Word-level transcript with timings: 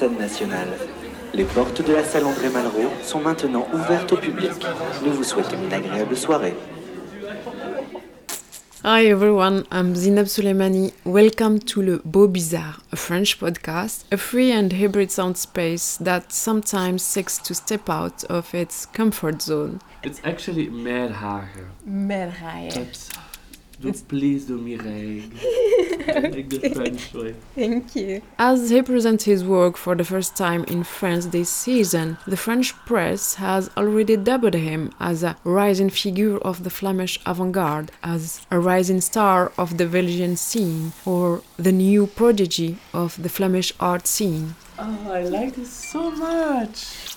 Scène 0.00 0.16
Nationale. 0.16 0.70
Les 1.34 1.44
portes 1.44 1.86
de 1.86 1.92
la 1.92 2.02
salle 2.02 2.24
André 2.24 2.48
Malraux 2.48 2.90
sont 3.02 3.20
maintenant 3.20 3.66
ouvertes 3.74 4.10
au 4.10 4.16
public. 4.16 4.52
Nous 5.04 5.12
vous 5.12 5.22
souhaitons 5.22 5.58
une 5.62 5.74
agréable 5.74 6.16
soirée. 6.16 6.54
Hi 8.82 9.04
everyone, 9.04 9.64
I'm 9.70 9.94
Zineb 9.94 10.24
Soleimani. 10.24 10.94
Welcome 11.04 11.58
to 11.58 11.82
Le 11.82 12.00
Beau 12.02 12.28
Bizarre, 12.28 12.80
a 12.90 12.96
French 12.96 13.38
podcast, 13.38 14.06
a 14.10 14.16
free 14.16 14.50
and 14.50 14.72
hybrid 14.72 15.10
sound 15.10 15.36
space 15.36 15.98
that 16.02 16.32
sometimes 16.32 17.02
seeks 17.02 17.36
to 17.36 17.52
step 17.52 17.90
out 17.90 18.24
of 18.30 18.54
its 18.54 18.86
comfort 18.86 19.42
zone. 19.42 19.80
It's 20.02 20.22
actually 20.24 20.70
Merhagen. 20.70 21.68
Merhagen. 21.86 22.88
That's, 23.82 24.02
do, 24.02 24.08
please 24.08 24.46
do 24.46 24.58
me 24.58 24.76
reg. 24.76 25.32
like 26.34 26.48
the 26.50 26.70
French 26.74 27.14
way. 27.14 27.34
Thank 27.54 27.96
you. 27.96 28.22
As 28.38 28.70
he 28.70 28.82
presents 28.82 29.24
his 29.24 29.44
work 29.44 29.76
for 29.76 29.94
the 29.94 30.04
first 30.04 30.36
time 30.36 30.64
in 30.64 30.84
France 30.84 31.26
this 31.26 31.48
season, 31.48 32.18
the 32.26 32.36
French 32.36 32.74
press 32.84 33.34
has 33.34 33.70
already 33.76 34.16
dubbed 34.16 34.54
him 34.54 34.92
as 35.00 35.22
a 35.22 35.36
rising 35.44 35.90
figure 35.90 36.38
of 36.38 36.64
the 36.64 36.70
Flemish 36.70 37.18
avant 37.24 37.52
garde, 37.52 37.90
as 38.02 38.46
a 38.50 38.58
rising 38.58 39.00
star 39.00 39.52
of 39.56 39.78
the 39.78 39.86
Belgian 39.86 40.36
scene, 40.36 40.92
or 41.04 41.42
the 41.56 41.72
new 41.72 42.06
prodigy 42.06 42.78
of 42.92 43.22
the 43.22 43.28
Flemish 43.28 43.72
art 43.80 44.06
scene. 44.06 44.54
Oh, 44.78 45.12
I 45.12 45.22
like 45.24 45.54
this 45.54 45.70
so 45.70 46.10
much. 46.10 47.16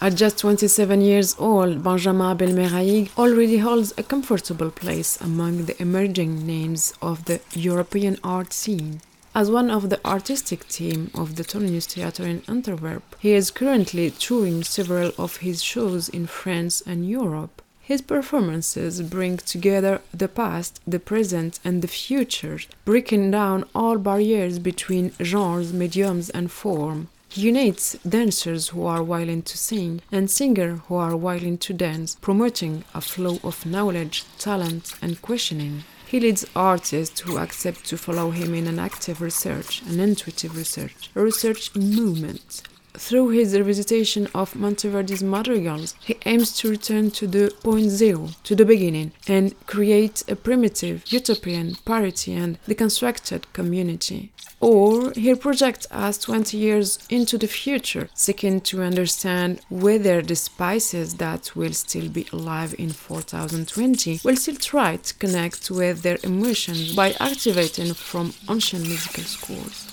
At 0.00 0.14
just 0.14 0.38
27 0.38 1.00
years 1.00 1.34
old, 1.40 1.82
Benjamin 1.82 2.30
Abel 2.30 2.54
Meirhaeghe 2.54 3.10
already 3.18 3.58
holds 3.58 3.92
a 3.98 4.04
comfortable 4.04 4.70
place 4.70 5.20
among 5.20 5.64
the 5.64 5.82
emerging 5.82 6.46
names 6.46 6.94
of 7.02 7.24
the 7.24 7.40
European 7.52 8.16
art 8.22 8.52
scene. 8.52 9.00
As 9.34 9.50
one 9.50 9.72
of 9.72 9.90
the 9.90 9.98
artistic 10.06 10.68
team 10.68 11.10
of 11.14 11.34
the 11.34 11.42
Toneelhuis 11.42 11.86
Theatre 11.86 12.24
in 12.24 12.42
Antwerp, 12.46 13.16
he 13.18 13.32
is 13.32 13.50
currently 13.50 14.12
touring 14.12 14.62
several 14.62 15.10
of 15.18 15.38
his 15.38 15.64
shows 15.64 16.08
in 16.08 16.28
France 16.28 16.80
and 16.86 17.10
Europe. 17.10 17.60
His 17.80 18.00
performances 18.00 19.02
bring 19.02 19.38
together 19.38 20.00
the 20.14 20.28
past, 20.28 20.80
the 20.86 21.00
present, 21.00 21.58
and 21.64 21.82
the 21.82 21.88
future, 21.88 22.60
breaking 22.84 23.32
down 23.32 23.64
all 23.74 23.98
barriers 23.98 24.60
between 24.60 25.12
genres, 25.20 25.72
mediums, 25.72 26.30
and 26.30 26.52
form. 26.52 27.08
He 27.30 27.42
unites 27.42 27.96
dancers 28.08 28.68
who 28.68 28.86
are 28.86 29.02
willing 29.02 29.42
to 29.42 29.58
sing 29.58 30.00
and 30.10 30.30
singers 30.30 30.80
who 30.86 30.94
are 30.94 31.14
willing 31.14 31.58
to 31.58 31.74
dance, 31.74 32.16
promoting 32.20 32.84
a 32.94 33.02
flow 33.02 33.38
of 33.44 33.66
knowledge, 33.66 34.24
talent, 34.38 34.94
and 35.02 35.20
questioning. 35.20 35.84
He 36.06 36.20
leads 36.20 36.46
artists 36.56 37.20
who 37.20 37.36
accept 37.36 37.84
to 37.86 37.98
follow 37.98 38.30
him 38.30 38.54
in 38.54 38.66
an 38.66 38.78
active 38.78 39.20
research, 39.20 39.82
an 39.82 40.00
intuitive 40.00 40.56
research, 40.56 41.10
a 41.14 41.20
research 41.20 41.74
movement. 41.76 42.62
Through 42.98 43.28
his 43.28 43.54
revisitation 43.54 44.28
of 44.34 44.54
Monteverdi's 44.54 45.22
madrigals, 45.22 45.94
he 46.00 46.16
aims 46.26 46.56
to 46.58 46.68
return 46.68 47.12
to 47.12 47.28
the 47.28 47.54
point 47.62 47.90
zero, 47.90 48.30
to 48.42 48.56
the 48.56 48.64
beginning, 48.64 49.12
and 49.28 49.54
create 49.66 50.24
a 50.26 50.34
primitive, 50.34 51.04
utopian, 51.06 51.76
parity 51.84 52.34
and 52.34 52.58
deconstructed 52.64 53.44
community. 53.52 54.32
Or 54.60 55.12
he 55.12 55.32
projects 55.36 55.86
us 55.92 56.18
20 56.18 56.56
years 56.56 56.98
into 57.08 57.38
the 57.38 57.46
future, 57.46 58.08
seeking 58.14 58.60
to 58.62 58.82
understand 58.82 59.60
whether 59.68 60.20
the 60.20 60.34
spices 60.34 61.14
that 61.14 61.54
will 61.54 61.74
still 61.74 62.08
be 62.08 62.26
alive 62.32 62.74
in 62.78 62.90
4020 62.90 64.20
will 64.24 64.36
still 64.36 64.56
try 64.56 64.96
to 64.96 65.14
connect 65.14 65.70
with 65.70 66.02
their 66.02 66.18
emotions 66.24 66.96
by 66.96 67.14
activating 67.20 67.94
from 67.94 68.34
ancient 68.50 68.82
musical 68.82 69.22
scores. 69.22 69.87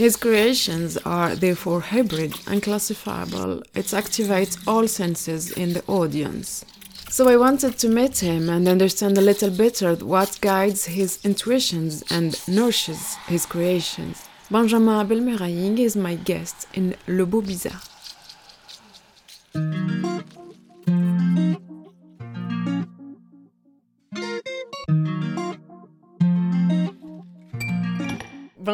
His 0.00 0.16
creations 0.16 0.96
are 1.04 1.36
therefore 1.36 1.82
hybrid 1.82 2.32
and 2.46 2.62
classifiable. 2.62 3.62
It 3.74 3.92
activates 3.92 4.56
all 4.66 4.88
senses 4.88 5.50
in 5.50 5.74
the 5.74 5.84
audience. 5.88 6.64
So 7.10 7.28
I 7.28 7.36
wanted 7.36 7.76
to 7.76 7.88
meet 7.90 8.20
him 8.20 8.48
and 8.48 8.66
understand 8.66 9.18
a 9.18 9.20
little 9.20 9.50
better 9.50 9.94
what 9.96 10.38
guides 10.40 10.86
his 10.86 11.18
intuitions 11.22 12.02
and 12.10 12.40
nourishes 12.48 13.16
his 13.26 13.44
creations. 13.44 14.26
Benjamin 14.50 15.04
Abel 15.04 15.20
Meirhaeghe 15.20 15.80
is 15.80 15.96
my 15.96 16.14
guest 16.14 16.66
in 16.72 16.96
Le 17.06 17.26
Beau 17.26 17.42
Bizarre. 17.42 17.82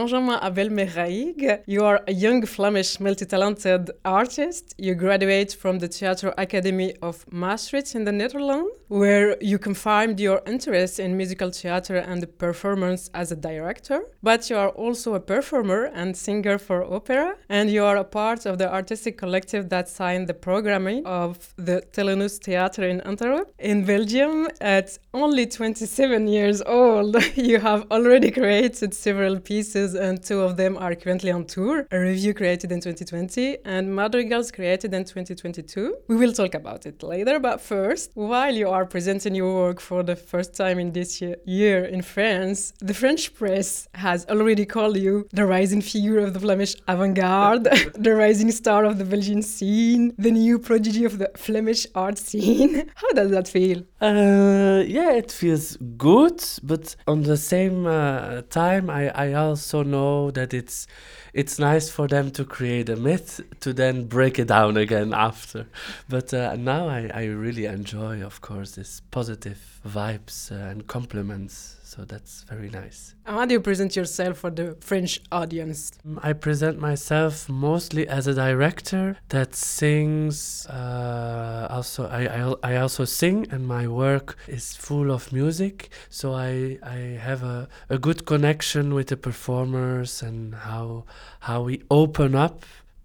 Benjamin 0.07 0.39
Abel 0.41 0.69
Meirhaeghe, 0.69 1.65
you 1.67 1.85
are 1.85 2.01
a 2.07 2.13
young 2.13 2.47
Flemish 2.47 3.01
multi-talented 3.01 3.91
artist. 4.05 4.73
You 4.79 4.95
graduate 4.95 5.53
from 5.53 5.81
the 5.81 5.89
Theatre 5.89 6.33
Academy 6.39 6.95
of 7.03 7.25
Maastricht 7.33 7.97
in 7.97 8.05
the 8.05 8.13
Netherlands, 8.13 8.71
where 8.87 9.37
you 9.41 9.59
confirmed 9.59 10.21
your 10.21 10.43
interest 10.47 11.01
in 11.01 11.17
musical 11.17 11.51
theatre 11.51 11.97
and 11.97 12.25
performance 12.39 13.11
as 13.15 13.33
a 13.33 13.37
director. 13.37 14.05
But 14.23 14.49
you 14.49 14.57
are 14.57 14.69
also 14.69 15.15
a 15.15 15.21
performer 15.21 15.91
and 15.93 16.17
singer 16.17 16.57
for 16.59 16.85
opera, 16.85 17.35
and 17.49 17.69
you 17.69 17.83
are 17.83 17.97
a 17.97 18.05
part 18.05 18.47
of 18.47 18.59
the 18.59 18.73
artistic 18.73 19.19
collective 19.19 19.71
that 19.71 19.89
signed 19.89 20.29
the 20.29 20.35
programming 20.35 21.05
of 21.05 21.53
the 21.57 21.83
Toneelhuis 21.93 22.39
Theatre 22.39 22.87
in 22.87 23.01
Antwerp. 23.01 23.51
In 23.59 23.85
Belgium, 23.85 24.47
at 24.61 24.97
only 25.13 25.47
27 25.47 26.29
years 26.29 26.63
old, 26.63 27.17
you 27.35 27.59
have 27.59 27.91
already 27.91 28.31
created 28.31 28.95
several 28.95 29.41
pieces 29.41 29.96
and 29.97 30.23
two 30.23 30.41
of 30.41 30.57
them 30.57 30.77
are 30.77 30.95
currently 30.95 31.31
on 31.31 31.45
tour. 31.45 31.87
A 31.91 31.99
revue 31.99 32.35
created 32.35 32.71
in 32.73 32.81
2020 32.81 33.59
and 33.65 33.95
Madrigals 33.95 34.53
created 34.53 34.95
in 34.95 35.05
2022. 35.05 35.97
We 36.09 36.17
will 36.17 36.33
talk 36.33 36.55
about 36.55 36.87
it 36.87 37.03
later, 37.03 37.41
but 37.41 37.61
first, 37.61 38.13
while 38.15 38.55
you 38.55 38.69
are 38.69 38.87
presenting 38.87 39.35
your 39.35 39.55
work 39.55 39.81
for 39.81 40.03
the 40.03 40.17
first 40.17 40.55
time 40.55 40.79
in 40.79 40.93
this 40.93 41.21
year 41.21 41.85
in 41.85 42.03
France, 42.03 42.73
the 42.81 42.95
French 42.95 43.35
press 43.35 43.89
has 43.95 44.27
already 44.27 44.67
called 44.67 44.97
you 44.97 45.29
the 45.33 45.47
rising 45.47 45.81
figure 45.81 46.19
of 46.19 46.35
the 46.35 46.41
Flemish 46.41 46.77
avant-garde, 46.87 47.65
the 47.95 48.15
rising 48.15 48.51
star 48.51 48.85
of 48.85 48.99
the 48.99 49.05
Belgian 49.05 49.43
scene, 49.43 50.15
the 50.19 50.31
new 50.31 50.59
prodigy 50.59 51.05
of 51.05 51.19
the 51.19 51.31
Flemish 51.37 51.87
art 51.95 52.19
scene. 52.19 52.91
How 52.95 53.11
does 53.11 53.31
that 53.31 53.49
feel? 53.49 53.83
Uh, 54.01 54.83
yeah, 54.87 55.13
it 55.13 55.33
feels 55.33 55.77
good, 55.97 56.43
but 56.63 56.95
on 57.07 57.23
the 57.23 57.37
same 57.37 57.87
uh, 57.87 58.43
time, 58.51 58.91
I, 58.91 59.09
I 59.11 59.33
also 59.35 59.83
know 59.87 60.31
that 60.33 60.53
it's 60.53 60.87
it's 61.33 61.59
nice 61.59 61.91
for 61.91 62.09
them 62.09 62.31
to 62.33 62.45
create 62.45 62.89
a 62.89 62.97
myth 62.97 63.41
to 63.61 63.73
then 63.73 64.05
break 64.05 64.39
it 64.39 64.49
down 64.49 64.77
again 64.77 65.13
after. 65.13 65.67
But 66.09 66.33
uh, 66.33 66.57
now 66.57 66.89
I, 66.89 67.11
I 67.13 67.25
really 67.27 67.67
enjoy, 67.67 68.23
of 68.23 68.41
course, 68.41 68.73
this 68.73 69.01
positive 69.11 69.76
vibes 69.87 70.51
uh, 70.51 70.71
and 70.71 70.87
compliments. 70.87 71.77
So 71.83 72.05
that's 72.05 72.43
very 72.43 72.69
nice. 72.69 73.15
How 73.25 73.45
do 73.47 73.55
you 73.55 73.61
present 73.61 73.95
yourself 73.95 74.39
for 74.39 74.51
the 74.51 74.77
French 74.81 75.21
audience? 75.31 75.93
I 76.23 76.33
present 76.33 76.81
myself 76.81 77.49
mostly 77.49 78.09
as 78.09 78.27
a 78.27 78.35
director 78.35 79.17
that 79.29 79.55
sings. 79.55 80.67
Uh, 80.67 81.69
also, 81.71 82.09
I, 82.09 82.23
I 82.27 82.55
I 82.73 82.77
also 82.77 83.05
sing, 83.05 83.47
and 83.53 83.67
my 83.67 83.87
work 83.87 84.37
is 84.49 84.75
full 84.75 85.11
of 85.13 85.33
music. 85.33 85.91
So 86.11 86.35
I 86.35 86.79
I 86.83 86.99
have 87.29 87.43
a, 87.45 87.69
a 87.89 87.99
good 87.99 88.27
connection 88.27 88.93
with 88.95 89.07
the 89.07 89.17
performers 89.17 90.23
and 90.23 90.55
how 90.55 91.05
how 91.41 91.63
we 91.63 91.83
open 91.89 92.35
up 92.35 92.65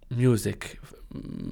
music, 0.09 0.79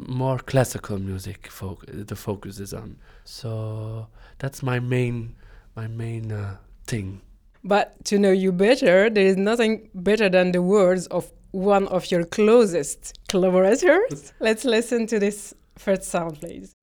more 0.08 0.40
classical 0.40 0.98
music. 1.00 1.48
Fo- 1.52 1.80
the 1.88 2.16
focus 2.16 2.60
is 2.60 2.74
on. 2.74 2.98
So 3.24 4.08
that's 4.40 4.64
my 4.64 4.80
main 4.80 5.36
my 5.76 5.88
main 5.88 6.32
uh, 6.32 6.58
thing. 6.88 7.22
But 7.64 8.04
to 8.06 8.18
know 8.18 8.32
you 8.32 8.52
better, 8.52 9.10
there 9.10 9.26
is 9.26 9.38
nothing 9.38 9.90
better 9.94 10.30
than 10.30 10.52
the 10.52 10.62
words 10.62 11.08
of 11.08 11.32
one 11.52 11.88
of 11.90 12.10
your 12.10 12.24
closest 12.24 13.20
collaborators. 13.28 14.34
Let's 14.40 14.66
listen 14.66 15.08
to 15.08 15.20
this 15.20 15.54
first 15.76 16.04
sound, 16.04 16.40
please. 16.40 16.74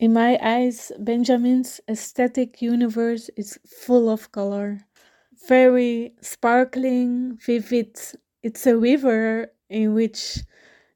In 0.00 0.12
my 0.12 0.38
eyes, 0.40 0.92
Benjamin's 1.00 1.80
aesthetic 1.88 2.62
universe 2.62 3.30
is 3.36 3.58
full 3.66 4.08
of 4.08 4.30
color, 4.30 4.86
very 5.48 6.12
sparkling, 6.20 7.36
vivid. 7.44 7.98
It's 8.44 8.64
a 8.66 8.76
river 8.76 9.50
in 9.68 9.94
which 9.94 10.38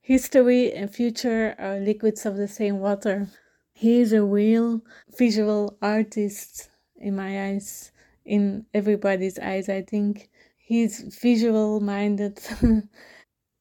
history 0.02 0.72
and 0.72 0.94
future 0.94 1.54
are 1.58 1.78
liquids 1.80 2.26
of 2.26 2.36
the 2.36 2.48
same 2.48 2.78
water. 2.80 3.28
He 3.72 4.00
is 4.00 4.12
a 4.12 4.22
real 4.24 4.82
visual 5.18 5.78
artist 5.82 6.70
in 6.96 7.16
my 7.16 7.48
eyes, 7.48 7.92
in 8.24 8.66
everybody's 8.74 9.38
eyes, 9.38 9.68
I 9.68 9.82
think. 9.82 10.30
He's 10.58 11.00
visual 11.22 11.80
minded. 11.80 12.40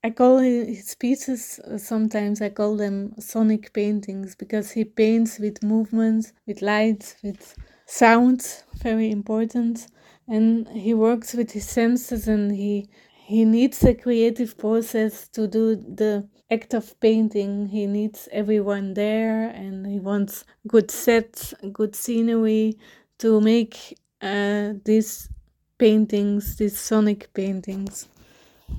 I 0.03 0.09
call 0.11 0.39
his 0.39 0.95
pieces 0.95 1.59
uh, 1.59 1.77
sometimes 1.77 2.41
I 2.41 2.49
call 2.49 2.75
them 2.75 3.13
sonic 3.19 3.73
paintings 3.73 4.35
because 4.35 4.71
he 4.71 4.83
paints 4.83 5.39
with 5.39 5.63
movements, 5.63 6.33
with 6.47 6.61
lights, 6.61 7.15
with 7.23 7.55
sounds, 7.85 8.63
very 8.81 9.11
important, 9.11 9.87
and 10.27 10.67
he 10.69 10.93
works 10.93 11.33
with 11.33 11.51
his 11.51 11.67
senses 11.67 12.27
and 12.27 12.51
he 12.51 12.89
he 13.31 13.45
needs 13.45 13.83
a 13.83 13.93
creative 13.93 14.57
process 14.57 15.27
to 15.29 15.47
do 15.47 15.75
the 15.75 16.27
act 16.49 16.73
of 16.73 16.99
painting. 16.99 17.67
He 17.67 17.85
needs 17.87 18.27
everyone 18.31 18.93
there 18.93 19.47
and 19.49 19.85
he 19.87 19.99
wants 19.99 20.45
good 20.67 20.91
sets, 20.91 21.53
good 21.71 21.95
scenery 21.95 22.77
to 23.19 23.39
make 23.41 23.97
uh, 24.21 24.73
these 24.85 25.29
paintings, 25.77 26.57
these 26.57 26.77
sonic 26.79 27.33
paintings 27.33 28.07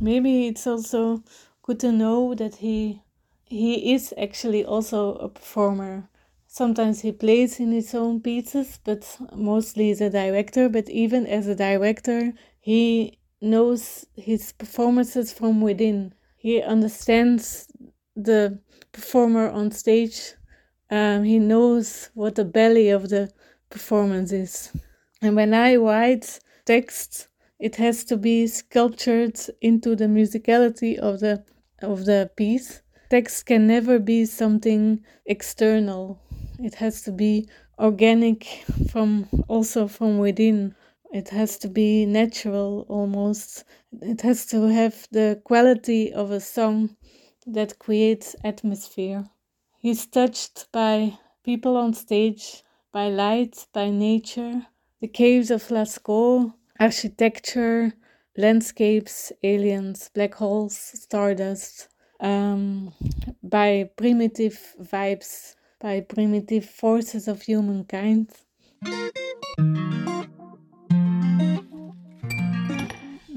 maybe 0.01 0.47
it's 0.49 0.67
also 0.67 1.23
good 1.63 1.81
to 1.81 1.93
know 1.93 2.35
that 2.35 2.57
he 2.57 3.01
he 3.45 3.93
is 3.95 4.15
actually 4.17 4.65
also 4.65 5.15
a 5.17 5.29
performer. 5.29 6.09
Sometimes 6.47 7.01
he 7.01 7.13
plays 7.13 7.61
in 7.61 7.71
his 7.73 7.95
own 7.95 8.21
pieces, 8.21 8.79
but 8.85 9.19
mostly 9.35 9.91
as 9.91 10.01
a 10.01 10.11
director. 10.11 10.69
But 10.69 10.89
even 10.89 11.27
as 11.27 11.47
a 11.47 11.55
director, 11.55 12.33
he 12.61 13.19
knows 13.43 14.07
his 14.17 14.53
performances 14.53 15.33
from 15.33 15.61
within. 15.61 16.15
He 16.37 16.63
understands 16.63 17.67
the 18.17 18.59
performer 18.93 19.51
on 19.51 19.71
stage. 19.71 20.35
Um, 20.91 21.25
he 21.25 21.39
knows 21.39 22.11
what 22.15 22.37
the 22.37 22.45
belly 22.45 22.91
of 22.91 23.09
the 23.09 23.31
performance 23.71 24.33
is. 24.33 24.71
And 25.21 25.37
when 25.37 25.55
I 25.55 25.77
write 25.77 26.41
text, 26.65 27.29
it 27.59 27.77
has 27.77 28.05
to 28.05 28.17
be 28.17 28.47
sculptured 28.47 29.39
into 29.61 29.95
the 29.97 30.07
musicality 30.07 30.99
of 30.99 31.21
the 31.21 31.45
of 31.81 32.05
the 32.05 32.31
piece. 32.37 32.83
Text 33.11 33.47
can 33.47 33.67
never 33.67 33.99
be 33.99 34.25
something 34.25 35.05
external. 35.27 36.21
It 36.59 36.75
has 36.77 37.03
to 37.03 37.13
be 37.13 37.49
organic 37.79 38.65
from 38.91 39.29
also 39.49 39.89
from 39.89 40.19
within. 40.19 40.75
It 41.13 41.29
has 41.29 41.59
to 41.59 41.69
be 41.69 42.07
natural 42.07 42.87
almost. 42.89 43.65
It 44.01 44.23
has 44.23 44.47
to 44.47 44.63
have 44.69 45.07
the 45.13 45.41
quality 45.45 46.13
of 46.13 46.31
a 46.31 46.41
song 46.41 46.97
that 47.47 47.79
creates 47.79 48.35
atmosphere. 48.43 49.27
He's 49.79 50.07
touched 50.07 50.73
by 50.73 51.19
people 51.45 51.77
on 51.77 51.93
stage, 51.93 52.63
by 52.93 53.09
light, 53.11 53.67
by 53.75 53.91
nature. 53.91 54.67
The 55.01 55.09
caves 55.09 55.51
of 55.51 55.69
Lascaux 55.69 56.55
architecture, 56.81 57.93
landscapes, 58.37 59.33
aliens, 59.43 60.11
black 60.15 60.35
holes, 60.35 60.77
stardust, 60.77 61.89
um, 62.21 62.93
by 63.43 63.91
primitive 63.97 64.75
vibes, 64.81 65.55
by 65.81 66.01
primitive 66.01 66.65
forces 66.65 67.29
of 67.29 67.43
humankind. 67.43 68.31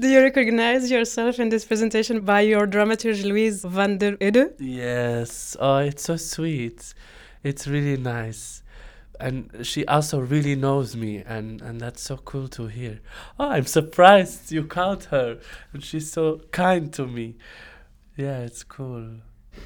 Do 0.06 0.12
you 0.12 0.22
recognize 0.22 0.88
yourself 0.88 1.40
in 1.40 1.48
this 1.48 1.64
presentation 1.64 2.20
by 2.20 2.42
your 2.42 2.64
dramaturge 2.64 3.24
Louise 3.24 3.64
van 3.64 3.98
der 3.98 4.16
Ede? 4.20 4.52
Yes. 4.60 5.56
Oh, 5.58 5.78
it's 5.78 6.04
so 6.04 6.16
sweet. 6.16 6.94
It's 7.42 7.66
really 7.66 7.96
nice 7.96 8.62
and 9.18 9.50
she 9.62 9.84
also 9.86 10.20
really 10.20 10.54
knows 10.54 10.94
me 10.94 11.24
and 11.26 11.60
and 11.60 11.80
that's 11.80 12.02
so 12.02 12.18
cool 12.18 12.46
to 12.46 12.66
hear 12.66 13.00
oh 13.40 13.48
i'm 13.48 13.64
surprised 13.64 14.52
you 14.52 14.62
called 14.62 15.04
her 15.04 15.38
and 15.72 15.82
she's 15.82 16.12
so 16.12 16.38
kind 16.52 16.92
to 16.92 17.06
me 17.06 17.34
yeah 18.14 18.40
it's 18.40 18.62
cool 18.62 19.08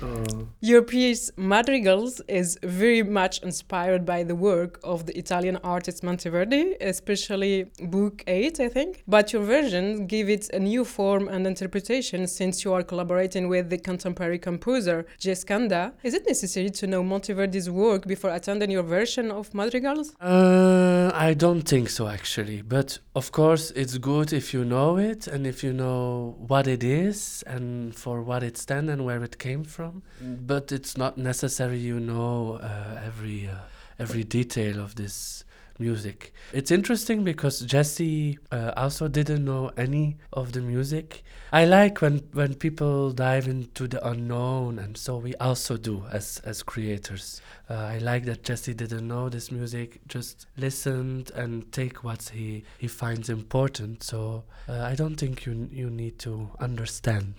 Oh. 0.03 0.49
Your 0.61 0.83
piece 0.83 1.31
Madrigals 1.37 2.21
is 2.29 2.59
very 2.63 3.03
much 3.03 3.43
inspired 3.43 4.05
by 4.07 4.23
the 4.23 4.35
work 4.35 4.81
of 4.83 5.07
the 5.07 5.17
Italian 5.17 5.57
artist 5.65 6.03
Monteverdi, 6.03 6.77
especially 6.81 7.71
Book 7.83 8.23
8, 8.27 8.61
I 8.61 8.69
think. 8.69 9.03
But 9.07 9.33
your 9.33 9.43
version 9.43 10.07
give 10.07 10.29
it 10.29 10.49
a 10.51 10.59
new 10.59 10.85
form 10.85 11.29
and 11.29 11.47
interpretation 11.47 12.27
since 12.27 12.65
you 12.65 12.73
are 12.73 12.83
collaborating 12.83 13.49
with 13.49 13.71
the 13.71 13.79
contemporary 13.79 14.39
composer 14.39 15.07
J. 15.19 15.31
Is 15.31 16.15
it 16.15 16.27
necessary 16.27 16.71
to 16.71 16.87
know 16.87 17.03
Monteverdi's 17.03 17.71
work 17.71 18.07
before 18.07 18.31
attending 18.31 18.71
your 18.71 18.83
version 18.83 19.31
of 19.31 19.53
Madrigals? 19.55 20.15
Uh, 20.21 21.11
I 21.15 21.35
don't 21.35 21.63
think 21.63 21.89
so, 21.89 22.09
actually. 22.09 22.63
But 22.63 22.99
of 23.15 23.33
course, 23.33 23.71
it's 23.73 23.99
good 23.99 24.33
if 24.33 24.55
you 24.55 24.65
know 24.65 24.97
it 24.99 25.27
and 25.27 25.47
if 25.47 25.63
you 25.65 25.73
know 25.73 26.37
what 26.39 26.67
it 26.67 26.83
is 26.85 27.43
and 27.47 27.95
for 27.95 28.23
what 28.23 28.43
it 28.43 28.57
stands 28.57 28.91
and 28.91 29.05
where 29.05 29.23
it 29.23 29.39
came 29.39 29.65
from 29.65 29.80
from. 29.81 30.03
But 30.47 30.73
it's 30.73 30.97
not 30.99 31.17
necessary 31.17 31.79
you 31.79 31.99
know 32.01 32.59
uh, 32.63 33.01
every 33.11 33.49
uh, 33.49 33.55
every 33.99 34.25
detail 34.25 34.79
of 34.81 34.95
this 34.95 35.45
music. 35.79 36.35
It's 36.53 36.71
interesting 36.71 37.25
because 37.25 37.61
Jesse 37.61 38.39
uh, 38.53 38.73
also 38.77 39.09
didn't 39.09 39.45
know 39.47 39.71
any 39.79 40.19
of 40.35 40.53
the 40.53 40.61
music. 40.61 41.25
I 41.51 41.65
like 41.65 42.03
when 42.03 42.19
when 42.33 42.55
people 42.55 43.13
dive 43.13 43.49
into 43.49 43.89
the 43.89 44.01
unknown, 44.07 44.79
and 44.79 44.97
so 44.99 45.17
we 45.17 45.35
also 45.37 45.79
do 45.79 46.05
as 46.13 46.43
as 46.45 46.63
creators. 46.63 47.41
Uh, 47.71 47.95
I 47.95 47.99
like 47.99 48.25
that 48.27 48.45
Jesse 48.45 48.75
didn't 48.75 49.09
know 49.09 49.31
this 49.31 49.51
music, 49.51 50.01
just 50.07 50.47
listened 50.59 51.31
and 51.35 51.73
take 51.73 52.05
what 52.05 52.23
he 52.35 52.65
he 52.79 52.89
finds 52.89 53.29
important. 53.31 54.03
So 54.03 54.45
uh, 54.69 54.93
I 54.93 54.95
don't 54.95 55.17
think 55.17 55.47
you 55.47 55.69
you 55.73 55.89
need 55.89 56.19
to 56.27 56.51
understand 56.61 57.35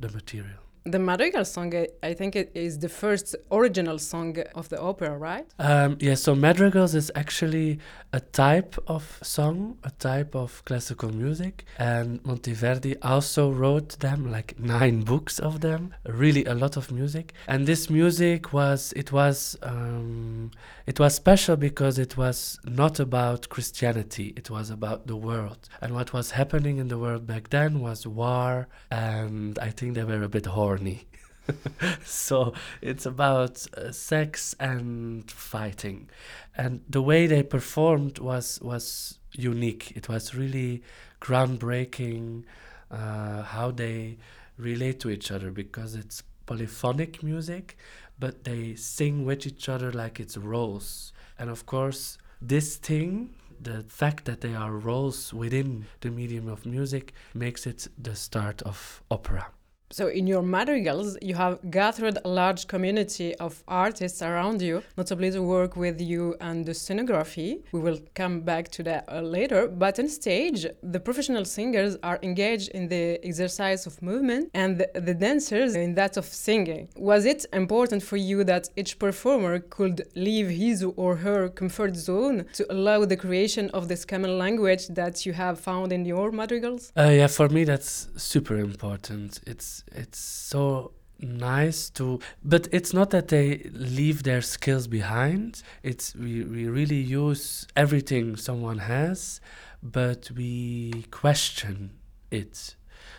the 0.00 0.10
material. 0.10 0.65
The 0.86 1.00
Madrigal 1.00 1.44
song, 1.44 1.74
I 2.00 2.14
think 2.14 2.36
it 2.36 2.52
is 2.54 2.78
the 2.78 2.88
first 2.88 3.34
original 3.50 3.98
song 3.98 4.36
of 4.54 4.68
the 4.68 4.80
opera, 4.80 5.18
right? 5.18 5.44
Um, 5.58 5.96
yeah, 5.98 6.14
so 6.14 6.36
madrigals 6.36 6.94
is 6.94 7.10
actually 7.16 7.80
a 8.12 8.20
type 8.20 8.76
of 8.86 9.18
song, 9.20 9.78
a 9.82 9.90
type 9.90 10.36
of 10.36 10.64
classical 10.64 11.10
music, 11.12 11.64
and 11.76 12.22
Monteverdi 12.22 12.94
also 13.02 13.50
wrote 13.50 13.98
them, 13.98 14.30
like 14.30 14.60
nine 14.60 15.00
books 15.00 15.40
of 15.40 15.60
them, 15.60 15.92
really 16.04 16.44
a 16.44 16.54
lot 16.54 16.76
of 16.76 16.92
music. 16.92 17.32
And 17.48 17.66
this 17.66 17.90
music 17.90 18.52
was, 18.52 18.92
it 18.94 19.10
was, 19.10 19.56
um, 19.64 20.52
it 20.86 21.00
was 21.00 21.16
special 21.16 21.56
because 21.56 21.98
it 21.98 22.16
was 22.16 22.60
not 22.64 23.00
about 23.00 23.48
Christianity; 23.48 24.34
it 24.36 24.50
was 24.50 24.70
about 24.70 25.08
the 25.08 25.16
world. 25.16 25.68
And 25.80 25.94
what 25.94 26.12
was 26.12 26.30
happening 26.30 26.78
in 26.78 26.86
the 26.86 26.96
world 26.96 27.26
back 27.26 27.50
then 27.50 27.80
was 27.80 28.06
war, 28.06 28.68
and 28.92 29.58
I 29.58 29.70
think 29.70 29.94
they 29.96 30.04
were 30.04 30.22
a 30.22 30.28
bit 30.28 30.46
horny 30.46 30.75
horny. 30.76 31.06
so 32.04 32.52
it's 32.82 33.06
about 33.06 33.66
uh, 33.76 33.92
sex 33.92 34.54
and 34.58 35.30
fighting, 35.30 36.10
and 36.56 36.80
the 36.88 37.00
way 37.00 37.26
they 37.26 37.42
performed 37.42 38.18
was 38.18 38.58
was 38.62 39.18
unique. 39.32 39.92
It 39.94 40.08
was 40.08 40.34
really 40.34 40.82
groundbreaking 41.20 42.44
uh, 42.90 43.42
how 43.42 43.70
they 43.70 44.18
relate 44.58 44.98
to 45.00 45.10
each 45.10 45.30
other 45.30 45.50
because 45.50 45.94
it's 45.94 46.22
polyphonic 46.46 47.22
music, 47.22 47.76
but 48.18 48.44
they 48.44 48.74
sing 48.74 49.24
with 49.24 49.46
each 49.46 49.68
other 49.68 49.92
like 49.92 50.18
it's 50.18 50.36
roles. 50.36 51.12
And 51.38 51.48
of 51.48 51.64
course, 51.66 52.18
this 52.40 52.76
thing 52.76 53.34
the 53.58 53.84
fact 53.88 54.26
that 54.26 54.42
they 54.42 54.54
are 54.54 54.72
roles 54.72 55.32
within 55.32 55.86
the 56.02 56.10
medium 56.10 56.46
of 56.46 56.66
music 56.66 57.14
makes 57.32 57.66
it 57.66 57.88
the 57.96 58.14
start 58.14 58.60
of 58.62 59.02
opera. 59.10 59.46
So, 59.90 60.08
in 60.08 60.26
your 60.26 60.42
madrigals, 60.42 61.16
you 61.22 61.36
have 61.36 61.58
gathered 61.70 62.18
a 62.24 62.28
large 62.28 62.66
community 62.66 63.36
of 63.36 63.62
artists 63.68 64.20
around 64.20 64.60
you, 64.60 64.82
notably 64.96 65.30
to 65.30 65.42
work 65.42 65.76
with 65.76 66.00
you 66.00 66.34
and 66.40 66.66
the 66.66 66.72
scenography. 66.72 67.62
We 67.70 67.78
will 67.78 68.00
come 68.14 68.40
back 68.40 68.68
to 68.72 68.82
that 68.82 69.04
uh, 69.08 69.20
later. 69.20 69.68
But 69.68 70.00
on 70.00 70.08
stage, 70.08 70.66
the 70.82 70.98
professional 70.98 71.44
singers 71.44 71.96
are 72.02 72.18
engaged 72.24 72.70
in 72.70 72.88
the 72.88 73.24
exercise 73.24 73.86
of 73.86 74.02
movement 74.02 74.50
and 74.54 74.78
the, 74.78 74.90
the 75.00 75.14
dancers 75.14 75.76
in 75.76 75.94
that 75.94 76.16
of 76.16 76.24
singing. 76.24 76.88
Was 76.96 77.24
it 77.24 77.46
important 77.52 78.02
for 78.02 78.16
you 78.16 78.42
that 78.42 78.68
each 78.74 78.98
performer 78.98 79.60
could 79.60 80.02
leave 80.16 80.48
his 80.50 80.82
or 80.96 81.14
her 81.16 81.48
comfort 81.48 81.94
zone 81.94 82.46
to 82.54 82.66
allow 82.72 83.04
the 83.04 83.16
creation 83.16 83.70
of 83.70 83.86
this 83.86 84.04
common 84.04 84.36
language 84.36 84.88
that 84.88 85.24
you 85.24 85.32
have 85.32 85.60
found 85.60 85.92
in 85.92 86.04
your 86.04 86.32
madrigals? 86.32 86.92
Uh, 86.96 87.10
yeah, 87.10 87.28
for 87.28 87.48
me, 87.48 87.62
that's 87.62 88.08
super 88.16 88.56
important. 88.58 89.40
It's 89.46 89.75
it's 89.92 90.18
so 90.18 90.92
nice 91.18 91.88
to 91.88 92.20
but 92.44 92.68
it's 92.72 92.92
not 92.92 93.10
that 93.10 93.28
they 93.28 93.70
leave 93.72 94.22
their 94.22 94.42
skills 94.42 94.86
behind. 94.86 95.62
It's 95.82 96.14
we, 96.14 96.44
we 96.44 96.66
really 96.68 96.96
use 96.96 97.66
everything 97.74 98.36
someone 98.36 98.78
has 98.78 99.40
but 99.82 100.30
we 100.34 101.04
question 101.10 101.98
it. 102.30 102.76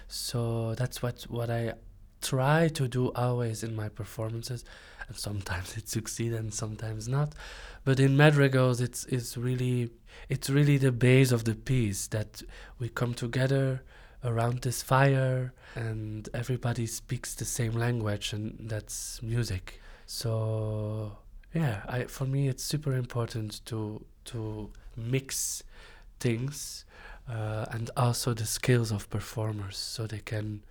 So 0.07 0.75
that's 0.75 1.01
what 1.01 1.23
what 1.23 1.49
i 1.49 1.73
try 2.21 2.67
to 2.67 2.87
do 2.87 3.11
always 3.13 3.63
in 3.63 3.75
my 3.75 3.89
performances. 3.89 4.63
And 5.07 5.15
sometimes 5.15 5.77
it 5.77 5.87
succeeds 5.89 6.35
and 6.35 6.53
sometimes 6.53 7.07
not. 7.07 7.33
But 7.83 7.99
in 7.99 8.17
madrigals 8.17 8.81
it's 8.81 9.05
it's 9.05 9.37
really 9.37 9.89
it's 10.29 10.49
really 10.49 10.77
the 10.77 10.91
base 10.91 11.31
of 11.31 11.45
the 11.45 11.55
piece 11.55 12.07
that 12.07 12.43
we 12.79 12.89
come 12.89 13.13
together 13.13 13.83
around 14.27 14.61
this 14.61 14.81
fire 14.81 15.53
and 15.75 16.29
everybody 16.33 16.85
speaks 16.85 17.33
the 17.35 17.45
same 17.45 17.73
language 17.73 18.33
and 18.33 18.69
that's 18.69 19.21
music. 19.21 19.81
So 20.05 21.17
yeah 21.53 21.81
I, 21.87 22.03
for 22.03 22.25
me 22.25 22.47
it's 22.47 22.63
super 22.63 22.93
important 22.93 23.65
to 23.65 24.03
to 24.25 24.69
mix 24.95 25.63
things 26.19 26.85
uh, 27.29 27.65
and 27.71 27.89
also 27.95 28.33
the 28.33 28.45
skills 28.45 28.91
of 28.91 29.09
performers 29.09 29.77
so 29.77 30.07
they 30.07 30.19
can 30.19 30.63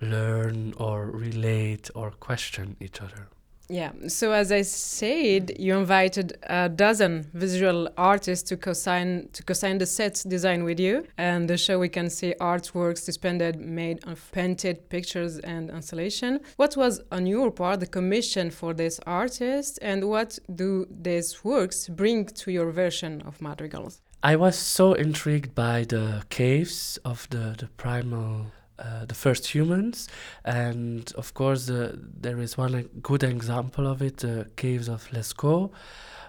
learn 0.00 0.74
or 0.76 1.10
relate 1.10 1.90
or 1.94 2.10
question 2.10 2.76
each 2.80 3.00
other 3.00 3.28
Yeah. 3.70 3.92
So 4.08 4.32
as 4.32 4.50
I 4.50 4.62
said, 4.62 5.52
you 5.58 5.76
invited 5.76 6.36
a 6.42 6.68
dozen 6.68 7.30
visual 7.34 7.88
artists 7.96 8.48
to 8.48 8.56
co-sign 8.56 9.28
to 9.32 9.44
co-sign 9.44 9.78
the 9.78 9.86
set 9.86 10.24
design 10.26 10.64
with 10.64 10.80
you, 10.80 11.06
and 11.16 11.48
the 11.48 11.56
show 11.56 11.78
we 11.78 11.88
can 11.88 12.10
see 12.10 12.34
artworks 12.40 12.98
suspended 12.98 13.60
made 13.60 14.04
of 14.08 14.28
painted 14.32 14.88
pictures 14.88 15.38
and 15.38 15.70
installation. 15.70 16.40
What 16.56 16.76
was 16.76 17.00
on 17.12 17.26
your 17.26 17.52
part 17.52 17.78
the 17.78 17.86
commission 17.86 18.50
for 18.50 18.74
these 18.74 18.98
artists, 19.06 19.78
and 19.78 20.08
what 20.08 20.38
do 20.52 20.86
these 20.90 21.44
works 21.44 21.88
bring 21.88 22.26
to 22.26 22.50
your 22.50 22.72
version 22.72 23.22
of 23.24 23.40
madrigals? 23.40 24.00
I 24.22 24.34
was 24.36 24.56
so 24.58 24.94
intrigued 24.94 25.54
by 25.54 25.84
the 25.84 26.24
caves 26.28 26.98
of 27.04 27.28
the 27.30 27.54
the 27.56 27.68
primal 27.76 28.46
uh, 28.80 29.04
the 29.04 29.14
first 29.14 29.46
humans, 29.54 30.08
and 30.44 31.12
of 31.16 31.34
course 31.34 31.68
uh, 31.70 31.94
there 32.20 32.40
is 32.40 32.56
one 32.56 32.88
good 33.02 33.22
example 33.22 33.86
of 33.86 34.02
it: 34.02 34.18
the 34.18 34.48
caves 34.56 34.88
of 34.88 35.08
Lascaux, 35.12 35.70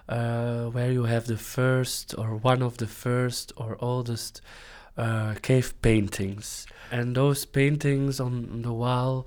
uh, 0.08 0.66
where 0.66 0.92
you 0.92 1.04
have 1.04 1.26
the 1.26 1.38
first 1.38 2.14
or 2.18 2.36
one 2.36 2.62
of 2.62 2.76
the 2.76 2.86
first 2.86 3.52
or 3.56 3.76
oldest 3.80 4.42
uh, 4.96 5.34
cave 5.42 5.74
paintings, 5.82 6.66
and 6.90 7.16
those 7.16 7.44
paintings 7.46 8.20
on 8.20 8.62
the 8.62 8.72
wall 8.72 9.26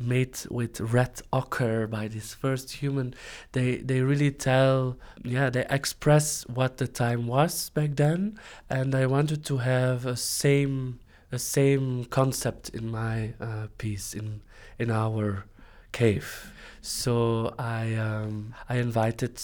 made 0.00 0.38
with 0.50 0.80
red 0.80 1.20
ochre 1.32 1.86
by 1.86 2.08
this 2.08 2.34
first 2.34 2.70
human. 2.72 3.14
They 3.52 3.76
they 3.78 4.00
really 4.00 4.30
tell 4.30 4.96
yeah 5.24 5.50
they 5.50 5.66
express 5.68 6.46
what 6.48 6.78
the 6.78 6.86
time 6.86 7.26
was 7.26 7.70
back 7.70 7.96
then. 7.96 8.38
And 8.68 8.94
i 8.94 9.06
wanted 9.06 9.44
to 9.46 9.58
have 9.58 10.06
a 10.06 10.16
same 10.16 11.00
the 11.30 11.38
same 11.38 12.04
concept 12.04 12.68
in 12.70 12.90
my 12.90 13.34
uh, 13.40 13.68
piece 13.78 14.14
in 14.14 14.42
in 14.78 14.90
our 14.90 15.44
cave. 15.92 16.52
So 16.80 17.54
I 17.58 17.94
um, 17.94 18.54
I 18.68 18.76
invited 18.76 19.40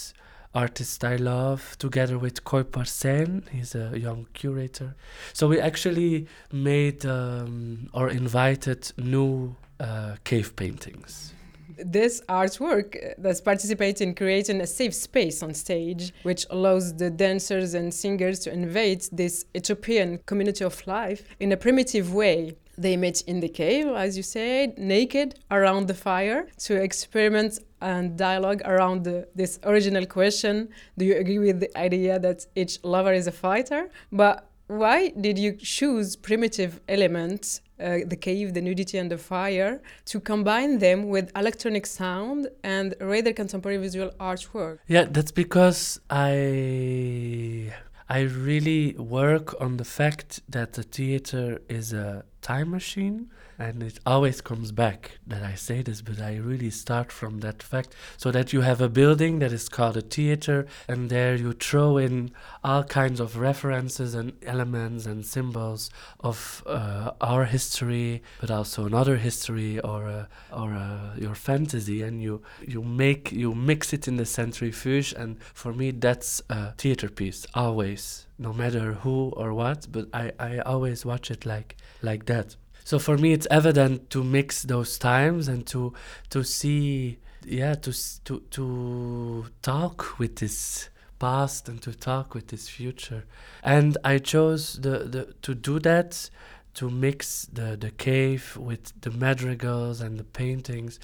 artist 0.54 1.04
I 1.04 1.16
love 1.16 1.76
together 1.78 2.18
with 2.18 2.44
Koy 2.44 2.62
Parsen. 2.62 3.48
He's 3.50 3.74
a 3.74 3.98
young 3.98 4.26
curator. 4.32 4.94
So 5.32 5.48
we 5.48 5.60
actually 5.60 6.26
made 6.50 7.04
um, 7.04 7.90
or 7.92 8.08
invited 8.08 8.92
new 8.96 9.56
uh, 9.78 10.16
cave 10.24 10.56
paintings 10.56 11.34
this 11.78 12.20
artwork 12.28 13.14
that's 13.18 13.40
participates 13.40 14.00
in 14.00 14.14
creating 14.14 14.60
a 14.60 14.66
safe 14.66 14.94
space 14.94 15.42
on 15.42 15.54
stage, 15.54 16.12
which 16.22 16.46
allows 16.50 16.94
the 16.94 17.10
dancers 17.10 17.74
and 17.74 17.92
singers 17.92 18.38
to 18.40 18.52
invade 18.52 19.02
this 19.12 19.44
Ethiopian 19.56 20.18
community 20.26 20.64
of 20.64 20.86
life 20.86 21.36
in 21.40 21.52
a 21.52 21.56
primitive 21.56 22.12
way. 22.12 22.56
They 22.78 22.96
met 22.96 23.22
in 23.22 23.40
the 23.40 23.48
cave, 23.48 23.86
as 23.86 24.18
you 24.18 24.22
said, 24.22 24.78
naked 24.78 25.38
around 25.50 25.88
the 25.88 25.94
fire 25.94 26.46
to 26.58 26.76
experiment 26.76 27.60
and 27.80 28.16
dialogue 28.16 28.62
around 28.64 29.04
the, 29.04 29.28
this 29.34 29.58
original 29.64 30.06
question 30.06 30.68
Do 30.98 31.04
you 31.04 31.16
agree 31.16 31.38
with 31.38 31.60
the 31.60 31.76
idea 31.76 32.18
that 32.18 32.46
each 32.54 32.82
lover 32.84 33.12
is 33.12 33.26
a 33.26 33.32
fighter? 33.32 33.90
But 34.12 34.45
why 34.66 35.08
did 35.10 35.38
you 35.38 35.52
choose 35.52 36.16
primitive 36.16 36.80
elements 36.88 37.60
uh, 37.78 37.98
the 38.06 38.16
cave, 38.16 38.54
the 38.54 38.60
nudity, 38.60 38.98
and 38.98 39.10
the 39.10 39.18
fire, 39.18 39.82
to 40.06 40.18
combine 40.18 40.78
them 40.78 41.08
with 41.08 41.30
electronic 41.36 41.86
sound 41.86 42.48
and 42.64 42.94
rather 43.00 43.32
contemporary 43.32 43.76
visual 43.76 44.10
artwork. 44.18 44.78
Yeah, 44.86 45.04
that's 45.04 45.30
because 45.30 46.00
I 46.08 47.72
I 48.08 48.20
really 48.20 48.94
work 48.94 49.60
on 49.60 49.76
the 49.76 49.84
fact 49.84 50.40
that 50.48 50.74
the 50.74 50.84
theater 50.84 51.60
is 51.68 51.92
a 51.92 52.24
time 52.40 52.70
machine 52.70 53.30
and 53.58 53.82
it 53.82 53.98
always 54.04 54.40
comes 54.40 54.70
back 54.72 55.18
that 55.26 55.42
I 55.42 55.54
say 55.54 55.82
this, 55.82 56.02
but 56.02 56.20
I 56.20 56.36
really 56.36 56.70
start 56.70 57.10
from 57.10 57.40
that 57.40 57.62
fact. 57.62 57.94
So 58.16 58.30
that 58.30 58.52
you 58.52 58.60
have 58.60 58.80
a 58.80 58.88
building 58.88 59.38
that 59.38 59.52
is 59.52 59.68
called 59.68 59.96
a 59.96 60.02
theater, 60.02 60.66
and 60.88 61.10
there 61.10 61.34
you 61.34 61.52
throw 61.52 61.96
in 61.96 62.32
all 62.62 62.84
kinds 62.84 63.20
of 63.20 63.36
references 63.38 64.14
and 64.14 64.32
elements 64.44 65.06
and 65.06 65.24
symbols 65.24 65.90
of 66.20 66.62
uh, 66.66 67.12
our 67.20 67.44
history, 67.44 68.22
but 68.40 68.50
also 68.50 68.84
another 68.84 69.16
history 69.16 69.80
or 69.80 70.28
or 70.52 71.12
your 71.16 71.34
fantasy, 71.34 72.02
and 72.02 72.22
you 72.22 72.42
you 72.60 72.82
make 72.82 73.32
you 73.32 73.54
mix 73.54 73.92
it 73.92 74.06
in 74.06 74.16
the 74.16 74.26
centrifuge. 74.26 75.12
And 75.12 75.42
for 75.54 75.72
me, 75.72 75.90
that's 75.92 76.42
a 76.50 76.72
theater 76.72 77.08
piece 77.08 77.46
always, 77.54 78.26
no 78.38 78.52
matter 78.52 78.94
who 78.94 79.32
or 79.36 79.54
what. 79.54 79.86
But 79.90 80.08
I 80.12 80.32
I 80.38 80.58
always 80.58 81.06
watch 81.06 81.30
it 81.30 81.46
like 81.46 81.76
like 82.02 82.26
that 82.26 82.56
so 82.86 83.00
for 83.00 83.18
me 83.18 83.32
it's 83.32 83.48
evident 83.50 84.08
to 84.10 84.22
mix 84.22 84.62
those 84.62 84.96
times 84.96 85.48
and 85.48 85.66
to 85.66 85.92
to 86.30 86.44
see 86.44 87.18
yeah 87.44 87.74
to 87.74 87.92
to 88.22 88.38
to 88.50 89.46
talk 89.60 90.16
with 90.20 90.36
this 90.36 90.88
past 91.18 91.68
and 91.68 91.82
to 91.82 91.92
talk 91.92 92.32
with 92.32 92.46
this 92.46 92.68
future. 92.68 93.24
And 93.64 93.98
i 94.04 94.18
chose 94.18 94.74
the, 94.74 94.98
the 95.14 95.34
to 95.42 95.52
do 95.56 95.80
that 95.80 96.30
to 96.74 96.88
mix 96.88 97.46
the, 97.46 97.76
the 97.76 97.90
cave 97.90 98.56
with 98.56 98.92
the 99.00 99.10
madrigals 99.10 100.00
and 100.00 100.16
the 100.16 100.24
paintings 100.24 101.00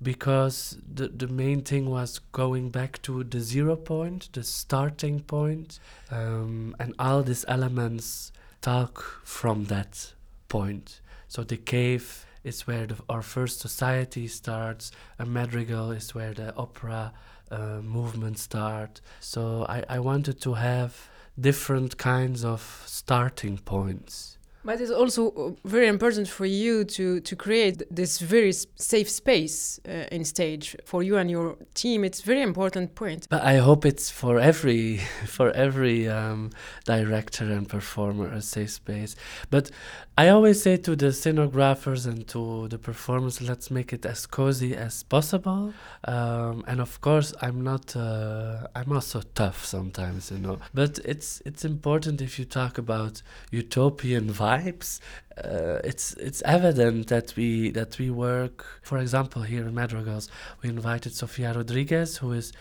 because 0.00 0.78
the, 0.86 1.08
the 1.08 1.26
main 1.26 1.62
thing 1.62 1.90
was 1.90 2.20
going 2.30 2.70
back 2.70 3.02
to 3.02 3.24
the 3.24 3.40
zero 3.40 3.74
point 3.74 4.28
the 4.34 4.44
starting 4.44 5.18
point 5.18 5.80
um, 6.12 6.76
and 6.78 6.94
all 7.00 7.24
these 7.24 7.44
elements 7.48 8.30
talk 8.60 9.02
from 9.24 9.64
that 9.64 10.12
point 10.48 11.00
so 11.28 11.42
the 11.42 11.56
cave 11.56 12.26
is 12.44 12.66
where 12.66 12.86
the, 12.86 12.96
our 13.08 13.22
first 13.22 13.60
society 13.60 14.28
starts. 14.28 14.92
A 15.18 15.24
madrigal 15.24 15.90
is 15.90 16.14
where 16.14 16.34
the 16.34 16.54
opera 16.56 17.12
uh, 17.50 17.80
movement 17.82 18.38
starts. 18.38 19.00
So 19.20 19.66
I, 19.68 19.84
I 19.88 19.98
wanted 19.98 20.40
to 20.42 20.54
have 20.54 21.08
different 21.40 21.96
kinds 21.98 22.44
of 22.44 22.82
starting 22.86 23.58
points. 23.58 24.38
But 24.64 24.80
it's 24.80 24.90
also 24.90 25.30
uh, 25.32 25.68
very 25.68 25.88
important 25.88 26.26
for 26.26 26.46
you 26.46 26.84
to, 26.84 27.20
to 27.20 27.36
create 27.36 27.82
this 27.90 28.18
very 28.18 28.52
safe 28.52 29.10
space 29.10 29.78
uh, 29.86 30.06
in 30.10 30.24
stage 30.24 30.74
for 30.86 31.02
you 31.02 31.18
and 31.18 31.30
your 31.30 31.56
team. 31.74 32.02
It's 32.02 32.22
very 32.22 32.40
important 32.40 32.94
point. 32.94 33.28
But 33.28 33.42
I 33.42 33.56
hope 33.58 33.84
it's 33.84 34.10
for 34.10 34.40
every 34.40 34.98
for 35.26 35.50
every 35.50 36.08
um, 36.08 36.50
director 36.86 37.44
and 37.44 37.68
performer 37.68 38.28
a 38.28 38.40
safe 38.40 38.70
space. 38.70 39.16
But 39.50 39.70
I 40.16 40.28
always 40.28 40.62
say 40.62 40.78
to 40.78 40.96
the 40.96 41.12
scenographers 41.12 42.06
and 42.06 42.26
to 42.28 42.68
the 42.68 42.78
performers, 42.78 43.42
let's 43.42 43.70
make 43.70 43.92
it 43.92 44.06
as 44.06 44.26
cozy 44.26 44.74
as 44.74 45.02
possible. 45.02 45.74
Um, 46.04 46.64
and 46.66 46.80
of 46.80 47.00
course, 47.02 47.34
I'm 47.42 47.62
not. 47.62 47.94
Uh, 47.94 48.66
I'm 48.74 48.92
also 48.92 49.20
tough 49.34 49.66
sometimes, 49.66 50.30
you 50.30 50.38
know. 50.38 50.58
But 50.72 51.00
it's 51.04 51.42
it's 51.44 51.66
important 51.66 52.22
if 52.22 52.38
you 52.38 52.46
talk 52.46 52.78
about 52.78 53.20
utopian 53.50 54.32
vibes 54.32 54.53
vibes, 54.54 55.00
uh, 55.42 55.80
it's 55.84 56.14
it's 56.14 56.42
evident 56.42 57.08
that 57.08 57.34
we 57.36 57.70
that 57.70 57.98
we 57.98 58.10
work. 58.10 58.64
For 58.82 58.98
example, 58.98 59.42
here 59.42 59.66
in 59.66 59.74
Madrigals, 59.74 60.28
we 60.62 60.68
invited 60.68 61.14
Sofia 61.14 61.52
Rodriguez, 61.52 62.18
who 62.18 62.32
is 62.32 62.52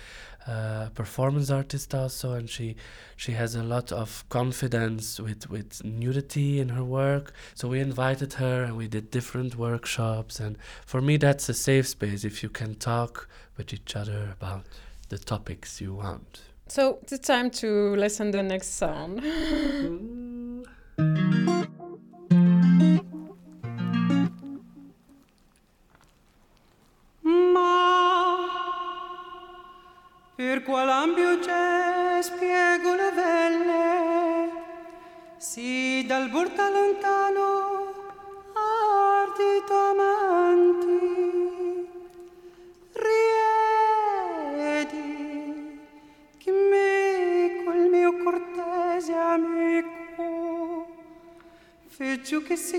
a 0.47 0.91
performance 0.93 1.49
artist 1.49 1.93
also, 1.93 2.33
and 2.33 2.49
she 2.49 2.75
she 3.15 3.33
has 3.33 3.55
a 3.55 3.63
lot 3.63 3.91
of 3.91 4.25
confidence 4.29 5.19
with 5.19 5.49
with 5.49 5.83
nudity 5.83 6.59
in 6.59 6.69
her 6.69 6.83
work. 6.83 7.33
So 7.55 7.67
we 7.67 7.79
invited 7.79 8.33
her, 8.33 8.63
and 8.63 8.75
we 8.75 8.87
did 8.87 9.11
different 9.11 9.55
workshops. 9.55 10.39
And 10.39 10.57
for 10.85 11.01
me, 11.01 11.17
that's 11.17 11.47
a 11.49 11.53
safe 11.53 11.87
space 11.87 12.23
if 12.23 12.43
you 12.43 12.49
can 12.49 12.75
talk 12.75 13.29
with 13.57 13.73
each 13.73 13.95
other 13.95 14.35
about 14.39 14.65
the 15.09 15.17
topics 15.17 15.79
you 15.79 15.93
want. 15.93 16.41
So 16.67 16.99
it's 17.03 17.19
time 17.19 17.51
to 17.51 17.95
listen 17.95 18.31
the 18.31 18.41
next 18.41 18.75
song. 18.75 19.19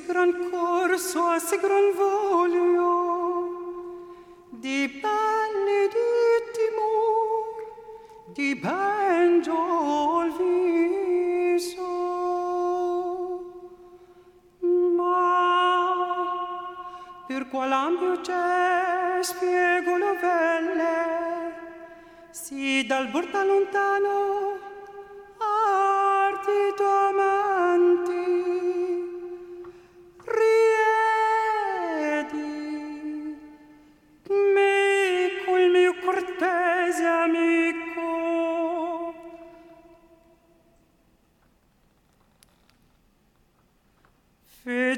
gran 0.07 0.51
corso 0.51 1.23
a 1.25 1.39
si 1.39 1.57
gran 1.59 1.93
voglio 1.95 3.05
di 4.51 5.01
pelle 5.01 5.89
di 5.89 5.99
timor 6.55 7.55
di 8.33 8.55
banjol 8.57 10.33
viso. 10.37 11.93
Ma 14.97 16.37
per 17.27 17.49
qual 17.49 17.73
ampio 17.73 18.21
c'è 18.21 19.19
spiego 19.23 19.97
novelle 19.97 21.53
si 22.31 22.85
dal 22.87 23.09
borda 23.09 23.45
lontano 23.45 24.54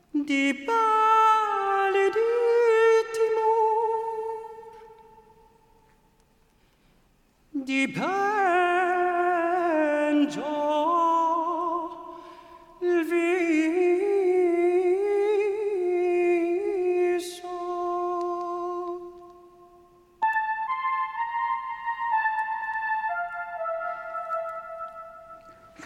di 0.10 0.63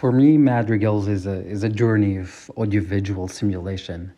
For 0.08 0.12
me, 0.12 0.38
Madrigals 0.38 1.06
is 1.06 1.26
a 1.26 1.44
is 1.44 1.64
a 1.64 1.68
journey 1.68 2.16
of 2.16 2.50
audiovisual 2.56 3.28
simulation. 3.28 4.10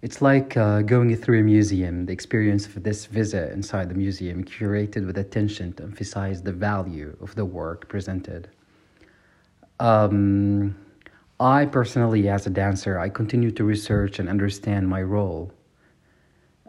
It's 0.00 0.22
like 0.22 0.56
uh, 0.56 0.80
going 0.80 1.14
through 1.14 1.40
a 1.40 1.42
museum. 1.42 2.06
The 2.06 2.12
experience 2.14 2.64
of 2.66 2.82
this 2.82 3.04
visit 3.04 3.52
inside 3.52 3.90
the 3.90 3.94
museum, 3.94 4.44
curated 4.44 5.04
with 5.04 5.18
attention 5.18 5.74
to 5.74 5.82
emphasize 5.82 6.42
the 6.42 6.52
value 6.52 7.14
of 7.20 7.34
the 7.34 7.44
work 7.44 7.86
presented. 7.86 8.48
Um, 9.78 10.74
I 11.38 11.66
personally, 11.66 12.30
as 12.30 12.46
a 12.46 12.50
dancer, 12.64 12.98
I 12.98 13.10
continue 13.10 13.50
to 13.58 13.62
research 13.62 14.18
and 14.18 14.30
understand 14.30 14.88
my 14.88 15.02
role 15.02 15.52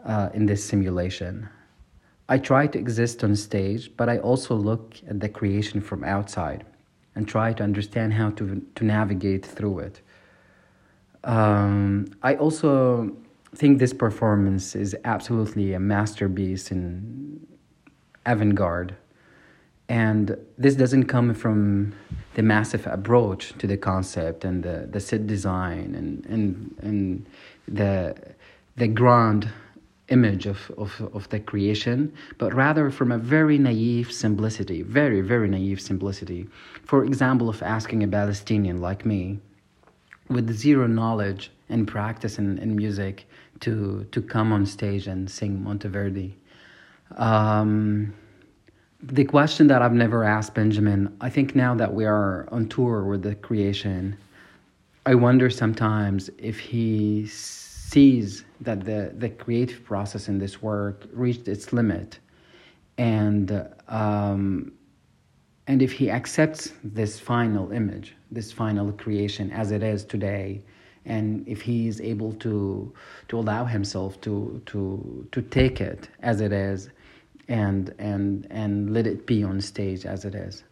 uh, 0.04 0.28
in 0.34 0.44
this 0.44 0.62
simulation. 0.62 1.48
I 2.28 2.36
try 2.36 2.66
to 2.66 2.78
exist 2.78 3.24
on 3.24 3.34
stage, 3.34 3.96
but 3.96 4.10
I 4.10 4.18
also 4.18 4.54
look 4.54 4.96
at 5.08 5.20
the 5.20 5.30
creation 5.30 5.80
from 5.80 6.04
outside 6.04 6.66
and 7.18 7.26
try 7.26 7.52
to 7.52 7.64
understand 7.64 8.12
how 8.14 8.30
to, 8.30 8.62
to 8.76 8.84
navigate 8.84 9.44
through 9.44 9.80
it. 9.80 10.00
Um, 11.24 12.06
I 12.22 12.36
also 12.36 13.16
think 13.56 13.80
this 13.80 13.92
performance 13.92 14.76
is 14.76 14.96
absolutely 15.04 15.72
a 15.72 15.80
masterpiece 15.80 16.70
in 16.70 17.44
avant 18.24 18.54
garde. 18.54 18.94
And 19.88 20.36
this 20.56 20.76
doesn't 20.76 21.06
come 21.06 21.34
from 21.34 21.92
the 22.34 22.42
massive 22.42 22.86
approach 22.86 23.52
to 23.58 23.66
the 23.66 23.76
concept 23.76 24.44
and 24.44 24.62
the, 24.62 24.86
the 24.88 25.00
set 25.00 25.26
design 25.26 25.96
and, 25.96 26.24
and, 26.26 26.76
and 26.82 27.26
the, 27.66 28.14
the 28.76 28.86
grand 28.86 29.50
image 30.08 30.46
of, 30.46 30.70
of, 30.78 31.00
of 31.14 31.28
the 31.28 31.40
creation, 31.40 32.12
but 32.38 32.54
rather 32.54 32.90
from 32.90 33.12
a 33.12 33.18
very 33.18 33.58
naive 33.58 34.10
simplicity, 34.10 34.82
very, 34.82 35.20
very 35.20 35.48
naive 35.48 35.80
simplicity. 35.80 36.48
For 36.84 37.04
example, 37.04 37.48
of 37.48 37.62
asking 37.62 38.02
a 38.02 38.08
Palestinian 38.08 38.80
like 38.80 39.04
me, 39.04 39.38
with 40.28 40.50
zero 40.54 40.86
knowledge 40.86 41.50
and 41.68 41.86
practice 41.88 42.38
in, 42.38 42.58
in 42.58 42.76
music, 42.76 43.26
to, 43.60 44.06
to 44.12 44.22
come 44.22 44.52
on 44.52 44.64
stage 44.66 45.06
and 45.06 45.30
sing 45.30 45.58
Monteverdi. 45.58 46.32
Um, 47.16 48.14
the 49.02 49.24
question 49.24 49.66
that 49.68 49.80
I've 49.82 49.92
never 49.92 50.24
asked 50.24 50.54
Benjamin, 50.54 51.16
I 51.20 51.30
think 51.30 51.54
now 51.54 51.74
that 51.74 51.92
we 51.92 52.04
are 52.04 52.48
on 52.50 52.68
tour 52.68 53.04
with 53.04 53.22
the 53.22 53.34
creation, 53.34 54.16
I 55.06 55.14
wonder 55.14 55.50
sometimes 55.50 56.30
if 56.38 56.58
he 56.58 57.26
sees 57.90 58.44
that 58.60 58.84
the, 58.84 59.12
the 59.16 59.30
creative 59.30 59.84
process 59.84 60.28
in 60.28 60.38
this 60.38 60.60
work 60.60 61.06
reached 61.12 61.48
its 61.48 61.72
limit. 61.72 62.18
And 62.98 63.66
um, 63.88 64.72
and 65.68 65.82
if 65.82 65.92
he 65.92 66.10
accepts 66.10 66.72
this 66.82 67.20
final 67.20 67.70
image 67.72 68.16
this 68.30 68.50
final 68.50 68.90
creation 68.92 69.50
as 69.52 69.70
it 69.70 69.82
is 69.82 70.04
today 70.04 70.62
and 71.04 71.46
if 71.46 71.62
he 71.62 71.86
is 71.86 72.00
able 72.00 72.32
to 72.32 72.92
to 73.28 73.38
allow 73.38 73.64
himself 73.64 74.20
to 74.22 74.60
to 74.66 75.26
to 75.30 75.42
take 75.42 75.80
it 75.80 76.08
as 76.20 76.40
it 76.40 76.52
is 76.52 76.90
and 77.48 77.94
and 77.98 78.46
and 78.50 78.92
let 78.92 79.06
it 79.06 79.26
be 79.26 79.44
on 79.44 79.60
stage 79.60 80.04
as 80.04 80.24
it 80.24 80.34
is 80.34 80.64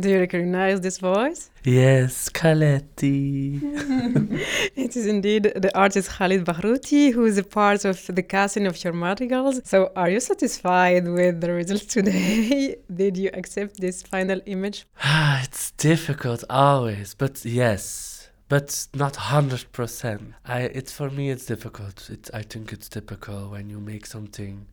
Do 0.00 0.08
you 0.08 0.20
recognize 0.20 0.80
this 0.80 0.96
voice? 0.96 1.50
Yes, 1.62 2.30
Kaletti. 2.30 3.60
it 4.76 4.96
is 4.96 5.06
indeed 5.06 5.52
the 5.56 5.70
artist 5.78 6.08
Khalid 6.08 6.46
Bahrouti, 6.46 7.12
who 7.12 7.26
is 7.26 7.36
a 7.36 7.42
part 7.42 7.84
of 7.84 8.06
the 8.06 8.22
casting 8.22 8.66
of 8.66 8.82
your 8.82 8.94
madrigals. 8.94 9.60
So, 9.64 9.92
are 9.96 10.08
you 10.08 10.20
satisfied 10.20 11.06
with 11.06 11.42
the 11.42 11.52
results 11.52 11.84
today? 11.84 12.76
Did 13.02 13.18
you 13.18 13.28
accept 13.34 13.78
this 13.78 14.02
final 14.02 14.40
image? 14.46 14.86
Ah, 15.04 15.42
it's 15.42 15.72
difficult 15.72 16.44
always, 16.48 17.14
but 17.14 17.44
yes, 17.44 18.30
but 18.48 18.86
not 18.94 19.16
hundred 19.16 19.64
percent. 19.72 20.34
I 20.46 20.60
it's 20.78 20.92
for 20.92 21.10
me 21.10 21.30
it's 21.30 21.44
difficult. 21.44 22.08
It 22.08 22.30
I 22.32 22.42
think 22.42 22.72
it's 22.72 22.88
typical 22.88 23.50
when 23.50 23.68
you 23.68 23.80
make 23.80 24.06
something 24.06 24.66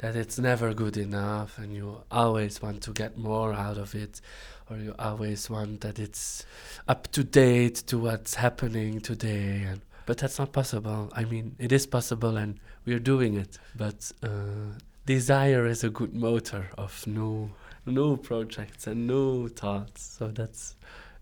that 0.00 0.16
it's 0.16 0.38
never 0.38 0.72
good 0.72 0.96
enough 0.96 1.58
and 1.58 1.74
you 1.74 2.02
always 2.10 2.62
want 2.62 2.82
to 2.82 2.90
get 2.92 3.18
more 3.18 3.52
out 3.52 3.76
of 3.76 3.94
it 3.94 4.20
or 4.68 4.78
you 4.78 4.94
always 4.98 5.50
want 5.50 5.82
that 5.82 5.98
it's 5.98 6.44
up 6.88 7.10
to 7.12 7.22
date 7.22 7.74
to 7.74 7.98
what's 7.98 8.34
happening 8.34 9.00
today 9.00 9.62
and 9.68 9.82
but 10.06 10.18
that's 10.18 10.38
not 10.40 10.52
possible. 10.52 11.12
I 11.14 11.24
mean 11.24 11.54
it 11.58 11.70
is 11.70 11.86
possible 11.86 12.36
and 12.36 12.58
we're 12.86 12.98
doing 12.98 13.34
it 13.34 13.58
but 13.76 14.10
uh, 14.22 14.78
desire 15.04 15.66
is 15.66 15.84
a 15.84 15.90
good 15.90 16.14
motor 16.14 16.70
of 16.78 17.06
new 17.06 17.50
new 17.84 18.16
projects 18.16 18.86
and 18.86 19.06
new 19.06 19.48
thoughts. 19.48 20.02
So 20.02 20.28
that's 20.28 20.76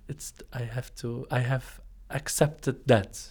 it's 0.09 0.33
i 0.53 0.63
have 0.63 0.95
to 0.95 1.27
i 1.31 1.41
have 1.41 1.81
accepted 2.11 2.87
that 2.87 3.29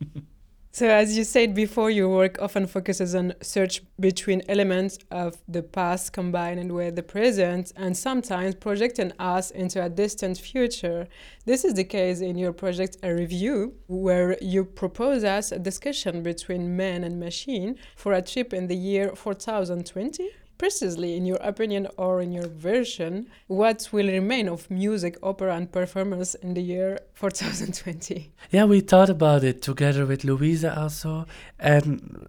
So, 0.74 0.88
as 0.88 1.16
you 1.16 1.22
said 1.22 1.54
before, 1.54 1.88
your 1.88 2.08
work 2.08 2.42
often 2.42 2.66
focuses 2.66 3.14
on 3.14 3.34
search 3.40 3.80
between 4.00 4.42
elements 4.48 4.98
of 5.08 5.36
the 5.46 5.62
past 5.62 6.12
combined 6.12 6.72
with 6.72 6.96
the 6.96 7.02
present, 7.04 7.72
and 7.76 7.96
sometimes 7.96 8.56
projecting 8.56 9.12
us 9.20 9.52
into 9.52 9.80
a 9.80 9.88
distant 9.88 10.36
future. 10.36 11.06
This 11.44 11.64
is 11.64 11.74
the 11.74 11.84
case 11.84 12.20
in 12.20 12.36
your 12.36 12.52
project 12.52 12.96
A 13.04 13.14
Revue, 13.14 13.74
where 13.86 14.36
you 14.40 14.64
propose 14.64 15.22
us 15.22 15.52
a 15.52 15.60
discussion 15.60 16.24
between 16.24 16.76
man 16.76 17.04
and 17.04 17.20
machine 17.20 17.76
for 17.94 18.12
a 18.12 18.20
trip 18.20 18.52
in 18.52 18.66
the 18.66 18.74
year 18.74 19.14
4020. 19.14 20.28
Precisely, 20.56 21.16
in 21.16 21.26
your 21.26 21.38
opinion 21.38 21.88
or 21.96 22.20
in 22.20 22.32
your 22.32 22.46
version, 22.48 23.26
what 23.48 23.88
will 23.92 24.06
remain 24.06 24.48
of 24.48 24.70
music, 24.70 25.16
opera, 25.22 25.56
and 25.56 25.70
performance 25.70 26.34
in 26.36 26.54
the 26.54 26.62
year 26.62 26.98
2020? 27.20 28.32
Yeah, 28.50 28.64
we 28.64 28.80
thought 28.80 29.10
about 29.10 29.42
it 29.42 29.62
together 29.62 30.06
with 30.06 30.22
Louisa 30.24 30.78
also, 30.78 31.26
and 31.58 32.28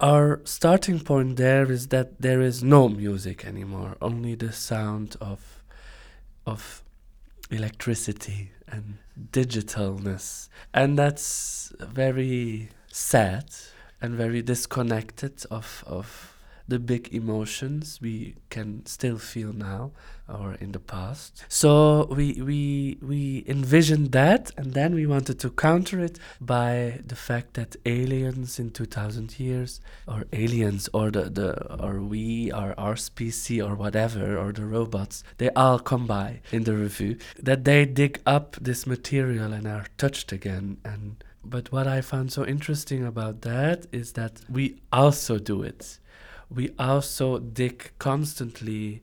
our 0.00 0.40
starting 0.44 1.00
point 1.00 1.36
there 1.36 1.70
is 1.70 1.88
that 1.88 2.20
there 2.20 2.40
is 2.40 2.62
no 2.62 2.88
music 2.88 3.44
anymore, 3.44 3.96
only 4.00 4.34
the 4.36 4.52
sound 4.52 5.16
of 5.20 5.62
of 6.46 6.82
electricity 7.50 8.52
and 8.68 8.98
digitalness, 9.32 10.48
and 10.72 10.96
that's 10.96 11.72
very 11.80 12.68
sad 12.92 13.46
and 14.00 14.14
very 14.14 14.42
disconnected 14.42 15.44
of 15.50 15.82
of 15.86 16.34
the 16.68 16.78
big 16.78 17.14
emotions 17.14 17.98
we 18.00 18.34
can 18.50 18.84
still 18.84 19.18
feel 19.18 19.52
now 19.54 19.90
or 20.28 20.54
in 20.60 20.72
the 20.72 20.78
past. 20.78 21.42
So 21.48 22.06
we 22.10 22.42
we 22.42 22.98
we 23.00 23.44
envisioned 23.48 24.12
that, 24.12 24.52
and 24.58 24.74
then 24.74 24.94
we 24.94 25.06
wanted 25.06 25.38
to 25.40 25.50
counter 25.50 25.98
it 26.00 26.18
by 26.40 27.00
the 27.06 27.16
fact 27.16 27.54
that 27.54 27.76
aliens 27.86 28.58
in 28.58 28.70
2,000 28.70 29.40
years, 29.40 29.80
or 30.06 30.24
aliens, 30.32 30.88
or 30.92 31.10
the 31.10 31.24
the 31.30 31.50
or 31.82 32.02
we, 32.02 32.52
or 32.52 32.74
our 32.78 32.96
species, 32.96 33.62
or 33.62 33.74
whatever, 33.74 34.36
or 34.36 34.52
the 34.52 34.66
robots, 34.66 35.24
they 35.38 35.50
all 35.50 35.78
come 35.78 36.06
by 36.06 36.40
in 36.52 36.64
the 36.64 36.76
revue. 36.76 37.16
That 37.42 37.64
they 37.64 37.86
dig 37.86 38.20
up 38.26 38.56
this 38.60 38.86
material 38.86 39.52
and 39.52 39.66
are 39.66 39.86
touched 39.96 40.32
again 40.32 40.78
and. 40.84 41.24
But 41.44 41.72
what 41.72 41.86
I 41.86 42.02
found 42.02 42.30
so 42.30 42.44
interesting 42.44 43.06
about 43.06 43.40
that 43.40 43.86
is 43.90 44.12
that 44.12 44.42
we 44.50 44.82
also 44.92 45.38
do 45.38 45.62
it 45.62 45.98
we 46.50 46.70
also 46.78 47.38
dig 47.38 47.90
constantly 47.98 49.02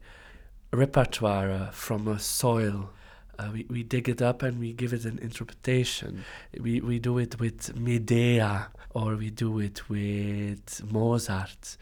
repertoire 0.72 1.70
from 1.72 2.08
a 2.08 2.20
soil. 2.20 2.90
Uh, 3.38 3.50
we, 3.54 3.66
we 3.70 3.84
dig 3.84 4.10
it 4.10 4.22
up 4.22 4.42
and 4.42 4.60
we 4.60 4.74
give 4.74 4.94
it 4.94 5.06
an 5.06 5.20
interpretation. 5.20 6.24
We, 6.60 6.82
we 6.82 7.00
do 7.00 7.18
it 7.18 7.40
with 7.40 7.76
Medea 7.76 8.68
or 8.94 9.16
we 9.16 9.30
do 9.30 9.60
it 9.60 9.90
with 9.90 10.82
Mozart. 10.90 11.78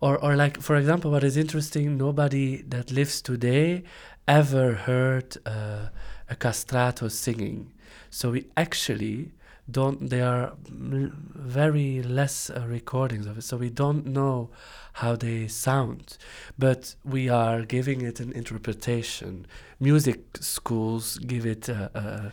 Or, 0.00 0.18
or 0.18 0.34
like, 0.34 0.60
for 0.60 0.76
example, 0.76 1.10
what 1.10 1.24
is 1.24 1.36
interesting, 1.36 1.96
nobody 1.96 2.62
that 2.62 2.90
lives 2.90 3.20
today 3.20 3.84
ever 4.26 4.74
heard 4.74 5.36
uh, 5.46 5.88
a 6.28 6.34
castrato 6.34 7.10
singing. 7.10 7.72
So 8.10 8.30
we 8.32 8.46
actually 8.56 9.32
don't 9.72 10.10
there 10.10 10.26
are 10.26 10.52
very 10.64 12.02
less 12.02 12.50
uh, 12.50 12.64
recordings 12.68 13.26
of 13.26 13.38
it 13.38 13.42
so 13.42 13.56
we 13.56 13.70
don't 13.70 14.06
know 14.06 14.50
how 14.94 15.16
they 15.16 15.46
sound 15.48 16.18
but 16.58 16.94
we 17.04 17.28
are 17.28 17.62
giving 17.62 18.02
it 18.02 18.20
an 18.20 18.32
interpretation. 18.32 19.46
Music 19.78 20.20
schools 20.40 21.18
give 21.18 21.46
it 21.46 21.68
a, 21.68 21.90
a 21.94 22.32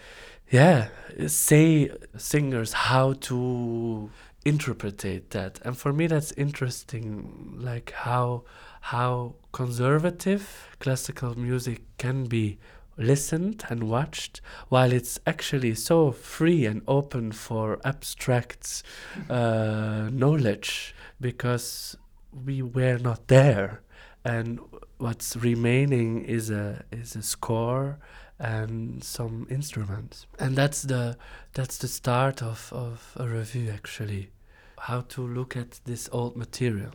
yeah 0.50 0.88
say 1.28 1.92
singers 2.18 2.74
how 2.74 3.14
to 3.14 4.10
interpret 4.46 5.00
that 5.32 5.60
and 5.66 5.78
for 5.78 5.92
me 5.92 6.08
that's 6.08 6.32
interesting 6.34 7.58
like 7.58 7.92
how 7.92 8.44
how 8.82 9.36
conservative 9.52 10.70
classical 10.80 11.38
music 11.38 11.82
can 11.98 12.26
be 12.26 12.58
listened 12.98 13.66
and 13.70 13.84
watched 13.84 14.42
while 14.70 14.92
it's 14.92 15.20
actually 15.26 15.76
so 15.76 16.12
free 16.12 16.66
and 16.66 16.82
open 16.88 17.32
for 17.32 17.80
abstract 17.86 18.84
uh, 19.30 20.10
knowledge 20.12 20.96
because 21.22 21.98
we 22.46 22.62
were 22.62 22.98
not 22.98 23.28
there. 23.28 23.82
And 24.26 24.60
what's 24.98 25.36
remaining 25.38 26.24
is 26.26 26.50
a 26.50 26.84
is 26.92 27.16
a 27.16 27.22
score 27.22 28.00
and 28.40 29.04
some 29.04 29.48
instruments. 29.50 30.26
And 30.40 30.56
that's 30.56 30.82
the 30.82 31.18
that's 31.54 31.78
the 31.78 31.88
start 31.88 32.44
of, 32.44 32.72
of 32.74 33.14
a 33.16 33.28
revue 33.28 33.70
actually. 33.70 34.32
How 34.80 35.02
to 35.02 35.22
look 35.22 35.56
at 35.56 35.80
this 35.86 36.10
old 36.12 36.36
material 36.36 36.92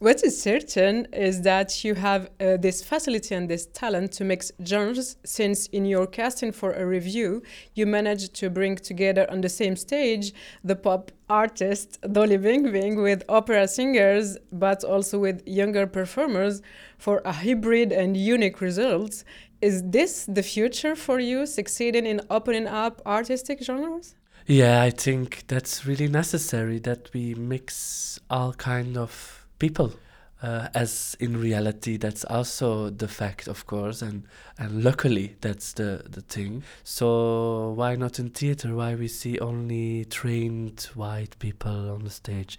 what 0.00 0.22
is 0.22 0.40
certain 0.40 1.06
is 1.12 1.42
that 1.42 1.84
you 1.84 1.94
have 1.94 2.30
uh, 2.40 2.56
this 2.56 2.84
facility 2.84 3.34
and 3.34 3.50
this 3.50 3.66
talent 3.66 4.12
to 4.12 4.24
mix 4.24 4.52
genres, 4.64 5.16
since 5.24 5.66
in 5.66 5.84
your 5.84 6.06
casting 6.06 6.52
for 6.52 6.72
a 6.72 6.86
revue, 6.86 7.42
you 7.74 7.84
managed 7.84 8.34
to 8.34 8.48
bring 8.48 8.76
together 8.76 9.28
on 9.28 9.40
the 9.40 9.48
same 9.48 9.74
stage 9.74 10.32
the 10.62 10.76
pop 10.76 11.10
artist 11.28 11.98
Dolly 12.12 12.36
Bing 12.36 12.70
Bing 12.70 13.02
with 13.02 13.24
opera 13.28 13.66
singers, 13.66 14.38
but 14.52 14.84
also 14.84 15.18
with 15.18 15.46
younger 15.46 15.86
performers 15.86 16.62
for 16.96 17.20
a 17.24 17.32
hybrid 17.32 17.92
and 17.92 18.16
unique 18.16 18.60
results. 18.60 19.24
Is 19.60 19.82
this 19.84 20.26
the 20.26 20.44
future 20.44 20.94
for 20.94 21.18
you, 21.18 21.44
succeeding 21.44 22.06
in 22.06 22.20
opening 22.30 22.68
up 22.68 23.02
artistic 23.04 23.60
genres? 23.64 24.14
Yeah, 24.46 24.80
I 24.80 24.90
think 24.90 25.44
that's 25.48 25.84
really 25.84 26.08
necessary 26.08 26.78
that 26.80 27.12
we 27.12 27.34
mix 27.34 28.20
all 28.30 28.52
kind 28.52 28.96
of 28.96 29.37
people. 29.58 29.92
Uh, 30.40 30.68
as 30.72 31.16
in 31.18 31.36
reality, 31.36 31.96
that's 31.96 32.24
also 32.24 32.90
the 32.90 33.08
fact, 33.08 33.48
of 33.48 33.66
course, 33.66 34.02
and 34.02 34.22
and 34.56 34.84
luckily 34.84 35.34
that's 35.40 35.72
the 35.72 36.04
the 36.08 36.20
thing. 36.20 36.62
So 36.84 37.72
why 37.72 37.96
not 37.96 38.20
in 38.20 38.30
theater? 38.30 38.76
Why 38.76 38.94
we 38.94 39.08
see 39.08 39.40
only 39.40 40.04
trained 40.04 40.88
white 40.94 41.36
people 41.40 41.90
on 41.90 42.04
the 42.04 42.10
stage? 42.10 42.56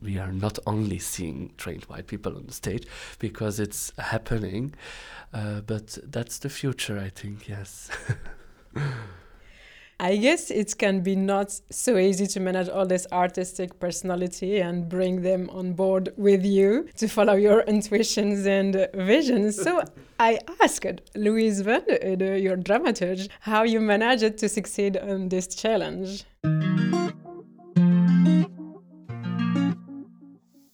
We 0.00 0.18
are 0.18 0.30
not 0.30 0.60
only 0.68 1.00
seeing 1.00 1.50
trained 1.56 1.84
white 1.86 2.06
people 2.06 2.36
on 2.36 2.46
the 2.46 2.52
stage 2.52 2.86
because 3.18 3.58
it's 3.58 3.92
happening, 3.98 4.74
uh, 5.34 5.62
but 5.62 5.98
that's 6.04 6.38
the 6.38 6.48
future, 6.48 6.96
I 6.96 7.08
think. 7.08 7.48
Yes. 7.48 7.90
I 9.98 10.16
guess 10.16 10.50
it 10.50 10.76
can 10.76 11.00
be 11.00 11.16
not 11.16 11.58
so 11.70 11.96
easy 11.96 12.26
to 12.26 12.40
manage 12.40 12.68
all 12.68 12.84
this 12.84 13.06
artistic 13.12 13.80
personality 13.80 14.60
and 14.60 14.90
bring 14.90 15.22
them 15.22 15.48
on 15.50 15.72
board 15.72 16.12
with 16.18 16.44
you 16.44 16.86
to 16.96 17.08
follow 17.08 17.32
your 17.32 17.60
intuitions 17.62 18.44
and 18.44 18.88
visions. 18.92 19.56
So 19.62 19.82
I 20.20 20.38
asked 20.60 21.00
Louise 21.14 21.62
Van, 21.62 21.82
your 21.88 22.58
dramaturge, 22.58 23.28
how 23.40 23.62
you 23.62 23.80
managed 23.80 24.36
to 24.36 24.50
succeed 24.50 24.98
on 24.98 25.30
this 25.30 25.46
challenge. 25.46 26.24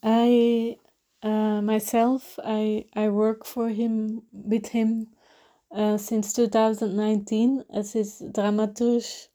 I 0.02 0.76
uh, 1.22 1.62
myself, 1.62 2.40
I 2.44 2.86
I 2.96 3.08
work 3.08 3.46
for 3.46 3.68
him 3.68 4.22
with 4.32 4.66
him 4.66 5.06
uh, 5.74 5.96
since 5.98 6.32
2019 6.32 7.64
as 7.72 7.92
his 7.92 8.22
dramaturge 8.32 9.28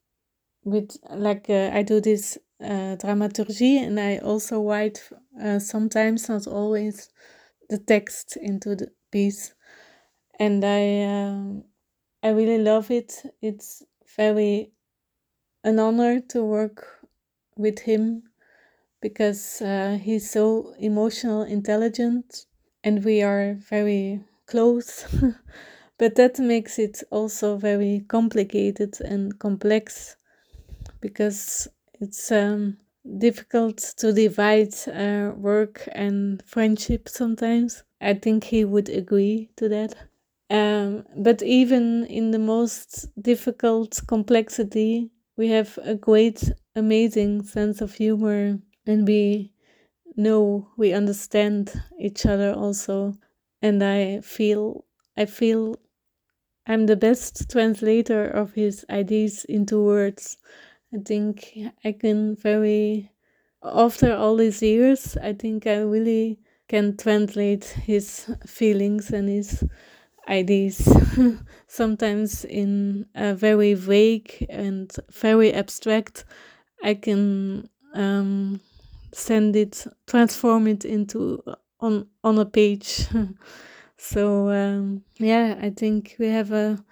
with 0.65 0.97
like 1.11 1.49
uh, 1.49 1.71
I 1.73 1.83
do 1.83 2.01
this 2.01 2.37
uh, 2.63 2.95
dramaturgy 2.95 3.77
and 3.79 3.99
I 3.99 4.17
also 4.19 4.61
write 4.63 5.09
uh, 5.41 5.59
sometimes 5.59 6.29
not 6.29 6.47
always 6.47 7.09
the 7.69 7.79
text 7.79 8.37
into 8.37 8.75
the 8.75 8.91
piece. 9.11 9.53
And 10.39 10.63
I 10.65 11.03
um, 11.03 11.65
I 12.23 12.29
really 12.29 12.59
love 12.63 12.91
it. 12.91 13.23
It's 13.41 13.83
very 14.17 14.73
an 15.63 15.77
honor 15.79 16.19
to 16.19 16.43
work 16.43 17.05
with 17.57 17.79
him 17.79 18.23
because 19.01 19.61
uh, 19.61 19.99
he's 20.01 20.29
so 20.31 20.73
emotional 20.79 21.43
intelligent 21.43 22.45
and 22.83 23.05
we 23.05 23.21
are 23.23 23.55
very 23.55 24.23
close 24.47 25.05
but 25.97 26.15
that 26.15 26.39
makes 26.39 26.79
it 26.79 27.03
also 27.11 27.57
very 27.57 28.05
complicated 28.07 28.99
and 29.01 29.37
complex 29.39 30.15
because 31.01 31.67
it's 31.99 32.31
um, 32.31 32.77
difficult 33.17 33.77
to 33.97 34.13
divide 34.13 34.73
uh, 34.87 35.31
work 35.35 35.87
and 35.93 36.43
friendship 36.45 37.09
sometimes. 37.09 37.83
I 38.01 38.13
think 38.15 38.45
he 38.45 38.65
would 38.65 38.89
agree 38.89 39.49
to 39.57 39.69
that. 39.69 39.95
Um, 40.49 41.05
but 41.17 41.41
even 41.41 42.05
in 42.05 42.31
the 42.31 42.39
most 42.39 43.07
difficult 43.21 44.01
complexity, 44.07 45.11
we 45.35 45.49
have 45.49 45.77
a 45.83 45.95
great, 45.95 46.51
amazing 46.75 47.43
sense 47.43 47.81
of 47.81 47.93
humor, 47.95 48.59
and 48.85 49.07
we 49.07 49.51
know 50.15 50.69
we 50.77 50.93
understand 50.93 51.73
each 51.99 52.25
other 52.25 52.53
also. 52.53 53.13
And 53.61 53.83
I 53.83 54.21
feel, 54.21 54.85
I 55.17 55.25
feel 55.25 55.79
I'm 56.67 56.85
the 56.85 56.95
best 56.95 57.49
translator 57.49 58.25
of 58.27 58.53
his 58.53 58.85
ideas 58.89 59.45
into 59.45 59.81
words. 59.83 60.37
I 60.93 60.97
think 60.99 61.57
I 61.83 61.93
can 61.93 62.35
very, 62.35 63.11
after 63.63 64.13
all 64.13 64.35
these 64.37 64.61
years, 64.61 65.17
I 65.17 65.33
think 65.33 65.65
I 65.67 65.77
really 65.77 66.39
can 66.67 66.97
translate 66.97 67.65
his 67.65 68.29
feelings 68.45 69.11
and 69.11 69.29
his 69.29 69.63
ideas, 70.27 70.87
sometimes 71.67 72.43
in 72.45 73.05
a 73.15 73.33
very 73.33 73.73
vague 73.73 74.45
and 74.49 74.93
very 75.11 75.53
abstract. 75.53 76.25
I 76.83 76.95
can 76.95 77.69
um, 77.93 78.59
send 79.13 79.55
it, 79.55 79.85
transform 80.07 80.67
it 80.67 80.85
into 80.85 81.41
on 81.79 82.07
on 82.23 82.39
a 82.39 82.45
page. 82.45 83.07
So 83.97 84.49
um, 84.49 85.03
yeah, 85.19 85.57
I 85.61 85.69
think 85.69 86.15
we 86.19 86.27
have 86.27 86.51
a 86.51 86.83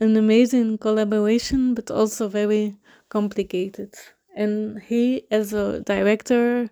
an 0.00 0.16
amazing 0.16 0.78
collaboration, 0.78 1.74
but 1.74 1.90
also 1.90 2.28
very 2.28 2.76
complicated. 3.08 3.94
And 4.34 4.80
he, 4.82 5.24
as 5.30 5.52
a 5.52 5.80
director 5.80 6.68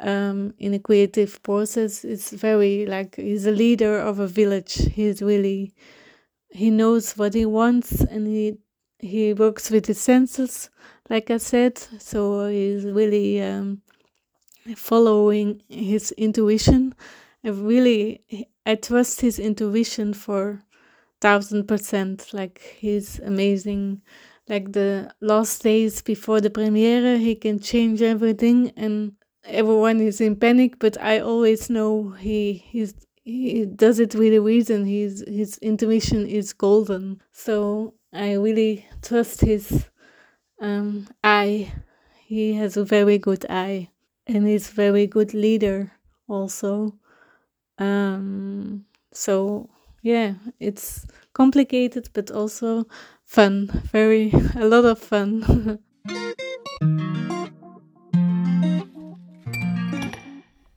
um, 0.00 0.54
in 0.58 0.74
a 0.74 0.78
creative 0.78 1.42
process, 1.42 2.04
is 2.04 2.30
very 2.30 2.86
like 2.86 3.16
he's 3.16 3.46
a 3.46 3.52
leader 3.52 3.98
of 3.98 4.18
a 4.20 4.28
village. 4.28 4.74
He's 4.92 5.22
really 5.22 5.74
he 6.50 6.70
knows 6.70 7.14
what 7.18 7.34
he 7.34 7.46
wants, 7.46 8.02
and 8.02 8.26
he 8.26 8.58
he 9.00 9.34
works 9.34 9.70
with 9.70 9.86
his 9.86 10.00
senses, 10.00 10.70
like 11.10 11.30
I 11.30 11.38
said. 11.38 11.78
So 11.98 12.48
he's 12.48 12.84
really 12.84 13.42
um, 13.42 13.82
following 14.76 15.62
his 15.68 16.12
intuition. 16.12 16.94
I 17.44 17.48
really, 17.50 18.22
I 18.66 18.74
trust 18.76 19.20
his 19.20 19.38
intuition 19.38 20.14
for 20.14 20.62
thousand 21.20 21.66
percent. 21.68 22.32
Like 22.32 22.60
he's 22.78 23.18
amazing. 23.20 24.02
Like 24.48 24.72
the 24.72 25.12
last 25.20 25.62
days 25.62 26.02
before 26.02 26.40
the 26.40 26.50
premiere, 26.50 27.18
he 27.18 27.34
can 27.36 27.60
change 27.60 28.02
everything, 28.02 28.72
and 28.76 29.12
everyone 29.44 30.00
is 30.00 30.20
in 30.20 30.36
panic. 30.36 30.78
But 30.78 31.00
I 31.00 31.20
always 31.20 31.70
know 31.70 32.10
he 32.10 32.54
he's 32.54 32.94
he 33.24 33.66
does 33.66 34.00
it 34.00 34.14
with 34.14 34.32
a 34.34 34.40
reason. 34.40 34.86
His 34.86 35.24
his 35.28 35.58
intuition 35.58 36.26
is 36.26 36.52
golden. 36.52 37.22
So 37.32 37.94
I 38.12 38.34
really 38.34 38.86
trust 39.02 39.40
his 39.42 39.86
um, 40.60 41.08
eye. 41.24 41.72
He 42.26 42.54
has 42.54 42.76
a 42.76 42.84
very 42.84 43.18
good 43.18 43.46
eye, 43.50 43.90
and 44.26 44.46
he's 44.46 44.70
very 44.70 45.06
good 45.06 45.34
leader 45.34 45.92
also. 46.28 46.98
Um, 47.78 48.84
so 49.12 49.68
yeah, 50.02 50.34
it's 50.60 51.06
complicated 51.32 52.10
but 52.12 52.30
also 52.30 52.86
fun. 53.24 53.68
Very 53.90 54.32
a 54.56 54.66
lot 54.66 54.84
of 54.84 54.98
fun. 54.98 55.78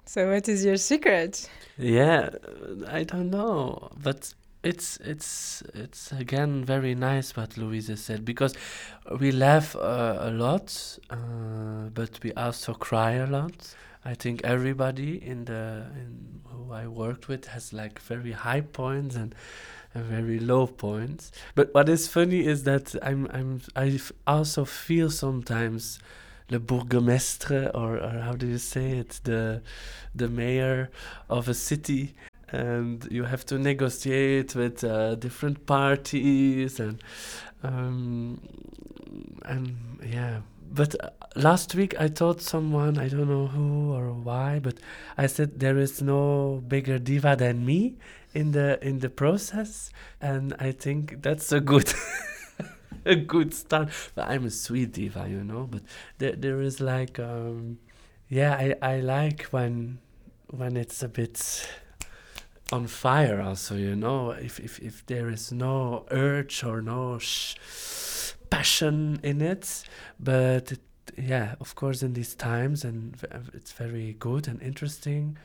so 0.06 0.32
what 0.32 0.48
is 0.48 0.64
your 0.64 0.78
secret? 0.78 1.50
Yeah, 1.78 2.30
I 2.88 3.04
don't 3.04 3.30
know, 3.30 3.90
but 4.02 4.34
it's 4.64 4.98
it's 4.98 5.62
it's 5.74 6.12
again 6.12 6.64
very 6.66 6.96
nice 6.96 7.36
what 7.36 7.58
Louisa 7.58 7.96
said 7.96 8.26
because 8.26 8.56
we 9.20 9.32
laugh 9.32 9.76
uh, 9.76 10.18
a 10.20 10.32
lot, 10.32 10.98
uh, 11.10 11.90
but 11.94 12.20
we 12.24 12.34
also 12.34 12.74
cry 12.74 13.14
a 13.14 13.28
lot. 13.28 13.76
I 14.06 14.13
think 14.13 14.44
everybody 14.44 15.18
in 15.26 15.46
the 15.46 15.88
in 15.96 16.41
who 16.46 16.72
I 16.72 16.88
worked 16.88 17.28
with 17.28 17.48
has 17.48 17.74
like 17.74 18.00
very 18.00 18.32
high 18.32 18.62
points 18.62 19.15
and, 19.15 19.36
very 19.98 20.39
low 20.39 20.68
points. 20.68 21.32
But 21.56 21.74
what 21.74 21.88
is 21.88 22.06
funny 22.10 22.46
is 22.46 22.65
that 22.65 22.96
I'm 23.02 23.30
I'm 23.32 23.62
I 23.78 23.98
also 24.28 24.65
feel 24.65 25.10
sometimes 25.10 26.00
le 26.50 26.60
bourgmestre 26.60 27.72
or, 27.74 27.98
or 27.98 28.20
how 28.20 28.34
do 28.34 28.46
you 28.46 28.58
say 28.58 28.98
it 28.98 29.22
the 29.24 29.62
the 30.13 30.28
mayor 30.28 30.89
of 31.30 31.48
a 31.48 31.54
city 31.54 32.13
and 32.50 33.08
you 33.10 33.24
have 33.24 33.46
to 33.46 33.58
negotiate 33.58 34.54
with 34.54 34.84
uh, 34.84 35.15
different 35.15 35.65
parties 35.65 36.80
and 36.80 37.02
um, 37.63 38.41
and 39.46 39.78
yeah 40.06 40.41
but 40.71 40.95
uh, 41.04 41.10
last 41.36 41.75
week 41.75 41.95
I 41.99 42.08
told 42.08 42.41
someone 42.41 42.97
I 42.97 43.08
don't 43.08 43.30
know 43.30 43.47
who 43.47 43.93
or 43.93 44.12
why, 44.12 44.60
but 44.60 44.80
I 45.17 45.28
said 45.28 45.60
there 45.60 45.78
is 45.78 46.01
no 46.01 46.63
bigger 46.67 46.99
diva 46.99 47.36
than 47.36 47.65
me 47.65 47.95
in 48.34 48.51
the 48.51 48.80
in 48.86 48.99
the 48.99 49.10
process, 49.10 49.89
and 50.21 50.54
I 50.60 50.71
think 50.71 51.21
that's 51.21 51.51
a 51.51 51.60
good 51.60 51.93
a 53.06 53.15
good 53.15 53.54
start. 53.54 53.89
But 54.15 54.28
I'm 54.28 54.45
a 54.45 54.51
sweet 54.51 54.93
diva, 54.93 55.28
you 55.30 55.43
know. 55.43 55.67
But 55.69 55.84
there 56.17 56.34
there 56.34 56.62
is 56.62 56.82
like 56.82 57.19
um, 57.19 57.80
yeah, 58.30 58.54
I 58.56 58.75
I 58.82 58.99
like 58.99 59.43
when 59.51 59.99
when 60.49 60.78
it's 60.78 61.01
a 61.04 61.08
bit 61.08 61.67
on 62.71 62.88
fire 62.88 63.41
also 63.41 63.75
you 63.75 63.95
know 63.95 64.32
if 64.32 64.60
if 64.60 64.80
if 64.80 65.06
there 65.06 65.30
is 65.30 65.51
no 65.51 66.06
urge 66.10 66.63
or 66.63 66.82
no 66.82 67.19
sh- 67.19 67.56
passion 68.50 69.20
in 69.24 69.42
it 69.42 69.84
but 70.20 70.72
it, 70.72 70.80
yeah 71.18 71.56
of 71.60 71.76
course 71.76 72.04
in 72.04 72.14
these 72.14 72.36
times 72.36 72.84
and 72.84 73.16
it's 73.54 73.72
very 73.72 74.16
good 74.20 74.48
and 74.48 74.62
interesting 74.62 75.38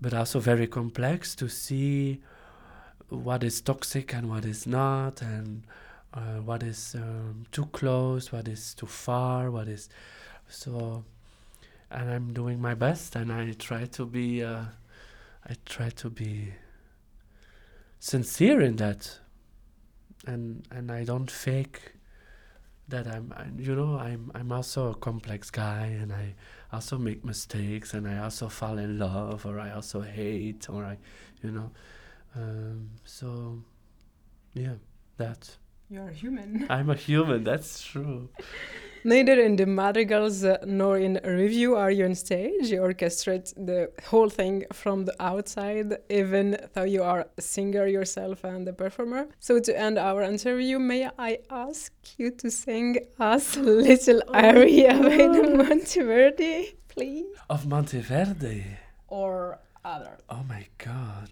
but 0.00 0.14
also 0.14 0.40
very 0.40 0.66
complex 0.66 1.34
to 1.34 1.48
see 1.48 2.20
what 3.08 3.44
is 3.44 3.60
toxic 3.60 4.14
and 4.14 4.28
what 4.28 4.44
is 4.44 4.66
not 4.66 5.20
and 5.20 5.64
uh, 6.14 6.40
what 6.44 6.62
is 6.62 6.94
um, 6.94 7.44
too 7.52 7.66
close 7.66 8.32
what 8.32 8.48
is 8.48 8.74
too 8.74 8.86
far 8.86 9.50
what 9.50 9.68
is 9.68 9.88
so 10.48 11.04
and 11.90 12.10
i'm 12.10 12.32
doing 12.32 12.60
my 12.60 12.74
best 12.74 13.16
and 13.16 13.32
i 13.32 13.52
try 13.52 13.84
to 13.84 14.06
be 14.06 14.42
uh, 14.42 14.64
i 15.48 15.54
try 15.66 15.90
to 15.90 16.08
be 16.08 16.52
sincere 17.98 18.60
in 18.60 18.76
that 18.76 19.18
and 20.26 20.66
and 20.70 20.90
i 20.90 21.04
don't 21.04 21.30
fake 21.30 21.92
that 22.88 23.06
I'm, 23.06 23.32
I, 23.36 23.46
you 23.56 23.74
know, 23.74 23.98
I'm, 23.98 24.30
I'm 24.34 24.52
also 24.52 24.90
a 24.90 24.94
complex 24.94 25.50
guy, 25.50 25.86
and 25.86 26.12
I 26.12 26.34
also 26.72 26.98
make 26.98 27.24
mistakes, 27.24 27.94
and 27.94 28.06
I 28.06 28.18
also 28.18 28.48
fall 28.48 28.78
in 28.78 28.98
love, 28.98 29.46
or 29.46 29.58
I 29.60 29.72
also 29.72 30.00
hate, 30.00 30.68
or 30.68 30.84
I, 30.84 30.98
you 31.42 31.50
know, 31.50 31.70
um, 32.34 32.90
so, 33.04 33.62
yeah, 34.54 34.74
that. 35.16 35.56
You're 35.90 36.08
a 36.08 36.12
human. 36.12 36.66
I'm 36.70 36.90
a 36.90 36.94
human. 36.94 37.44
That's 37.44 37.82
true. 37.82 38.30
Neither 39.04 39.40
in 39.40 39.56
the 39.56 39.66
madrigals 39.66 40.44
uh, 40.44 40.58
nor 40.64 40.96
in 40.96 41.18
a 41.24 41.30
revue 41.30 41.74
are 41.74 41.90
you 41.90 42.04
on 42.04 42.14
stage. 42.14 42.70
You 42.70 42.82
orchestrate 42.82 43.52
the 43.56 43.90
whole 44.04 44.28
thing 44.28 44.64
from 44.72 45.06
the 45.06 45.14
outside, 45.20 45.96
even 46.08 46.56
though 46.74 46.84
you 46.84 47.02
are 47.02 47.26
a 47.36 47.42
singer 47.42 47.86
yourself 47.86 48.44
and 48.44 48.68
a 48.68 48.72
performer. 48.72 49.26
So, 49.40 49.58
to 49.58 49.76
end 49.76 49.98
our 49.98 50.22
interview, 50.22 50.78
may 50.78 51.10
I 51.18 51.40
ask 51.50 51.92
you 52.16 52.30
to 52.30 52.50
sing 52.50 52.98
us 53.18 53.56
a 53.56 53.62
little 53.88 54.22
oh 54.28 54.34
aria 54.34 54.94
by 54.94 55.16
the 55.16 55.42
Monteverdi, 55.58 56.74
please? 56.88 57.26
Of 57.50 57.64
Monteverdi? 57.64 58.64
Or 59.08 59.58
other. 59.84 60.18
Oh 60.30 60.44
my 60.48 60.66
god. 60.78 61.30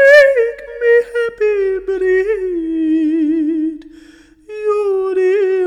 Make 0.00 0.62
me 0.82 0.94
happy 1.12 1.58
breathe. 1.86 3.84
You're 4.48 5.14
the 5.14 5.59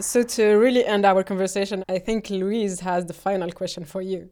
So, 0.00 0.22
to 0.22 0.54
really 0.54 0.84
end 0.86 1.04
our 1.04 1.22
conversation, 1.22 1.84
I 1.88 1.98
think 1.98 2.30
Louise 2.30 2.80
has 2.80 3.04
the 3.04 3.12
final 3.12 3.52
question 3.52 3.84
for 3.84 4.00
you. 4.00 4.30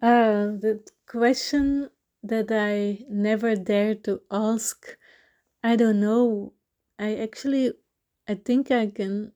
Uh, 0.00 0.54
the 0.62 0.84
question 1.08 1.90
that 2.22 2.52
I 2.52 3.04
never 3.10 3.56
dare 3.56 3.96
to 4.06 4.20
ask, 4.30 4.96
I 5.64 5.74
don't 5.74 6.00
know. 6.00 6.52
I 6.98 7.16
actually, 7.16 7.72
I 8.28 8.34
think 8.34 8.70
I 8.70 8.86
can, 8.86 9.32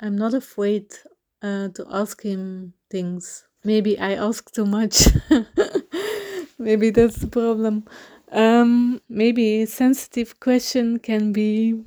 I'm 0.00 0.16
not 0.16 0.32
afraid 0.32 0.94
uh, 1.42 1.68
to 1.68 1.86
ask 1.90 2.22
him 2.22 2.72
things. 2.90 3.44
Maybe 3.64 3.98
I 3.98 4.14
ask 4.14 4.50
too 4.50 4.64
much. 4.64 5.08
Maybe 6.58 6.88
that's 6.90 7.16
the 7.16 7.26
problem. 7.26 7.84
Um, 8.34 9.00
maybe 9.08 9.62
a 9.62 9.66
sensitive 9.66 10.40
question 10.40 10.98
can 10.98 11.32
be 11.32 11.84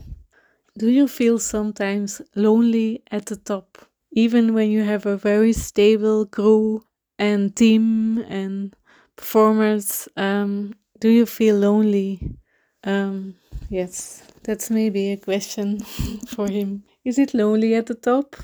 Do 0.78 0.90
you 0.90 1.08
feel 1.10 1.40
sometimes 1.40 2.22
lonely 2.36 3.04
at 3.12 3.26
the 3.26 3.36
top? 3.36 3.78
Even 4.14 4.54
when 4.54 4.72
you 4.72 4.84
have 4.84 5.06
a 5.06 5.18
very 5.18 5.52
stable 5.52 6.26
crew 6.26 6.84
and 7.20 7.54
team 7.54 8.20
and 8.30 8.74
performers, 9.18 10.08
um, 10.16 10.74
do 11.00 11.10
you 11.10 11.26
feel 11.26 11.58
lonely? 11.58 12.22
Um, 12.86 13.36
yes, 13.70 14.24
that's 14.44 14.70
maybe 14.70 15.12
a 15.12 15.18
question 15.18 15.80
for 16.28 16.48
him. 16.50 16.84
Is 17.04 17.20
it 17.20 17.34
lonely 17.34 17.76
at 17.76 17.88
the 17.88 17.96
top? 17.96 18.38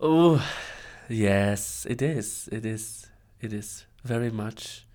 Oh, 0.00 0.42
Yes, 1.08 1.86
it 1.88 2.00
is. 2.00 2.48
It 2.50 2.64
is. 2.64 3.10
It 3.40 3.52
is 3.52 3.84
very 4.04 4.30
much. 4.30 4.86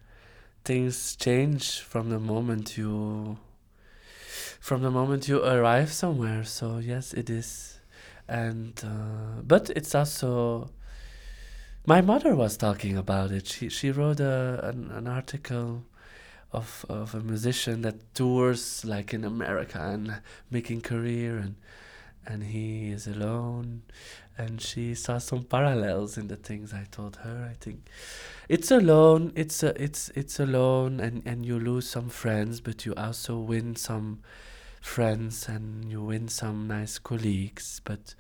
Things 0.66 1.16
change 1.16 1.80
from 1.80 2.10
the 2.10 2.20
moment 2.20 2.78
you 2.78 3.38
from 4.60 4.82
the 4.82 4.92
moment 4.92 5.28
you 5.28 5.44
arrive 5.44 5.92
somewhere. 5.92 6.44
So 6.44 6.80
yes, 6.80 7.14
it 7.14 7.30
is. 7.30 7.80
And 8.28 8.80
uh, 8.84 9.42
but 9.44 9.70
it's 9.72 9.94
also 9.96 10.70
my 11.86 12.02
mother 12.02 12.36
was 12.36 12.58
talking 12.58 12.98
about 12.98 13.32
it. 13.32 13.48
She 13.48 13.70
she 13.70 13.92
wrote 13.92 14.20
a, 14.20 14.60
an, 14.64 14.92
an 14.92 15.08
article 15.08 15.84
of 16.52 16.86
of 16.90 17.14
a 17.14 17.20
musician 17.20 17.82
that 17.84 18.16
tours 18.16 18.84
like 18.84 19.14
in 19.14 19.24
America 19.24 19.80
and 19.80 20.22
making 20.50 20.82
career 20.82 21.38
and 21.38 21.56
and 22.26 22.44
he 22.44 22.92
is 22.92 23.08
alone 23.08 23.84
and 24.40 24.62
she 24.62 24.96
saw 24.96 25.18
some 25.18 25.44
parallels 25.44 26.18
in 26.18 26.28
the 26.28 26.38
things 26.38 26.74
I 26.74 26.86
told 26.90 27.18
her 27.18 27.48
I 27.52 27.56
think. 27.60 27.90
It's 28.48 28.72
alone 28.72 29.34
it's 29.36 29.62
a, 29.64 29.80
it's 29.82 30.10
it's 30.16 30.40
alone 30.40 31.00
and 31.00 31.22
and 31.26 31.46
you 31.46 31.60
lose 31.60 31.90
some 31.90 32.10
friends 32.10 32.62
but 32.62 32.86
you 32.86 32.96
also 32.96 33.38
win 33.38 33.76
some 33.76 34.22
friends 34.82 35.48
and 35.50 35.92
you 35.92 36.02
win 36.02 36.30
some 36.30 36.68
nice 36.68 36.98
colleagues 36.98 37.82
but 37.84 38.16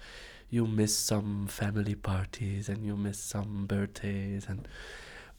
you 0.49 0.67
miss 0.67 0.95
some 0.97 1.47
family 1.47 1.95
parties 1.95 2.69
and 2.69 2.85
you 2.85 2.97
miss 2.97 3.19
some 3.19 3.65
birthdays 3.67 4.47
and 4.47 4.67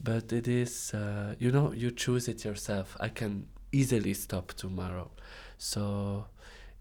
but 0.03 0.33
it 0.33 0.49
is 0.49 0.95
uh, 0.95 1.35
you 1.39 1.51
know 1.53 1.73
you 1.73 1.91
choose 1.91 2.29
it 2.29 2.45
yourself. 2.45 2.97
I 3.01 3.09
can 3.09 3.47
easily 3.73 4.15
stop 4.15 4.53
tomorrow. 4.55 5.11
So 5.59 6.27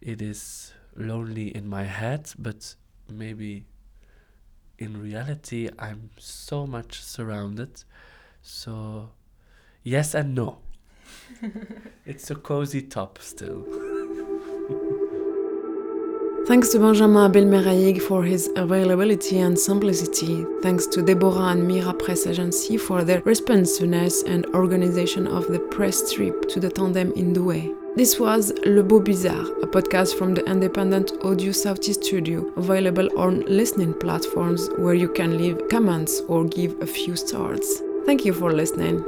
it 0.01 0.21
is 0.21 0.73
lonely 0.95 1.55
in 1.55 1.67
my 1.67 1.83
head 1.83 2.31
but 2.37 2.75
maybe 3.09 3.65
in 4.79 5.01
reality 5.01 5.69
i'm 5.77 6.09
so 6.17 6.65
much 6.65 7.01
surrounded 7.01 7.83
so 8.41 9.09
yes 9.83 10.15
and 10.15 10.33
no 10.33 10.57
it's 12.05 12.31
a 12.31 12.35
cozy 12.35 12.81
top 12.81 13.19
still 13.21 13.65
Thanks 16.49 16.69
to 16.69 16.79
Benjamin 16.79 17.29
Abel 17.29 17.45
Meirhaeghe 17.45 18.01
for 18.01 18.23
his 18.23 18.49
availability 18.55 19.37
and 19.37 19.59
simplicity. 19.59 20.47
Thanks 20.63 20.87
to 20.87 21.03
Deborah 21.03 21.51
and 21.51 21.67
Mira 21.67 21.93
Press 21.93 22.25
Agency 22.25 22.75
for 22.75 23.03
their 23.03 23.21
responsiveness 23.21 24.23
and 24.23 24.47
organization 24.47 25.27
of 25.27 25.47
the 25.47 25.59
press 25.59 26.11
trip 26.11 26.49
to 26.49 26.59
the 26.59 26.71
tandem 26.71 27.11
in 27.11 27.33
Douai. 27.33 27.78
This 27.99 28.17
was 28.17 28.53
Le 28.65 28.81
Beau 28.81 29.01
Bizarre, 29.01 29.45
a 29.61 29.67
podcast 29.67 30.17
from 30.17 30.33
the 30.33 30.49
independent 30.49 31.11
Audio 31.21 31.51
Southeast 31.51 32.05
Studio, 32.05 32.49
available 32.55 33.09
on 33.19 33.41
listening 33.41 33.93
platforms 33.93 34.69
where 34.77 34.93
you 34.93 35.09
can 35.09 35.37
leave 35.37 35.67
comments 35.67 36.21
or 36.29 36.45
give 36.45 36.81
a 36.81 36.87
few 36.87 37.17
stars. 37.17 37.81
Thank 38.05 38.23
you 38.23 38.31
for 38.31 38.53
listening. 38.53 39.03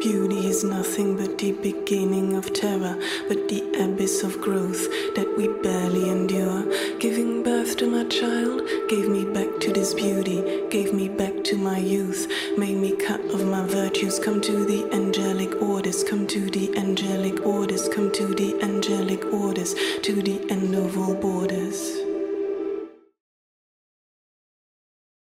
Beauty 0.00 0.46
is 0.46 0.64
nothing 0.64 1.14
but 1.14 1.36
the 1.36 1.52
beginning 1.52 2.34
of 2.34 2.54
terror, 2.54 2.98
but 3.28 3.48
the 3.48 3.62
abyss 3.78 4.22
of 4.22 4.40
growth 4.40 4.88
that 5.14 5.30
we 5.36 5.46
barely 5.62 6.08
endure. 6.08 6.64
Giving 6.98 7.42
birth 7.42 7.76
to 7.76 7.86
my 7.86 8.04
child 8.04 8.62
gave 8.88 9.10
me 9.10 9.26
back 9.26 9.60
to 9.60 9.70
this 9.74 9.92
beauty, 9.92 10.62
gave 10.70 10.94
me 10.94 11.10
back 11.10 11.44
to 11.44 11.58
my 11.58 11.76
youth, 11.76 12.26
made 12.56 12.78
me 12.78 12.96
cut 12.96 13.20
of 13.26 13.44
my 13.44 13.66
virtues. 13.66 14.18
Come 14.18 14.40
to 14.40 14.64
the 14.64 14.90
angelic 14.90 15.60
orders, 15.60 16.02
come 16.02 16.26
to 16.28 16.48
the 16.48 16.74
angelic 16.78 17.44
orders, 17.44 17.86
come 17.90 18.10
to 18.12 18.26
the 18.26 18.58
angelic 18.62 19.26
orders, 19.26 19.74
to 20.02 20.22
the 20.22 20.40
end 20.50 20.74
of 20.74 20.96
all 20.96 21.14
borders. 21.14 21.99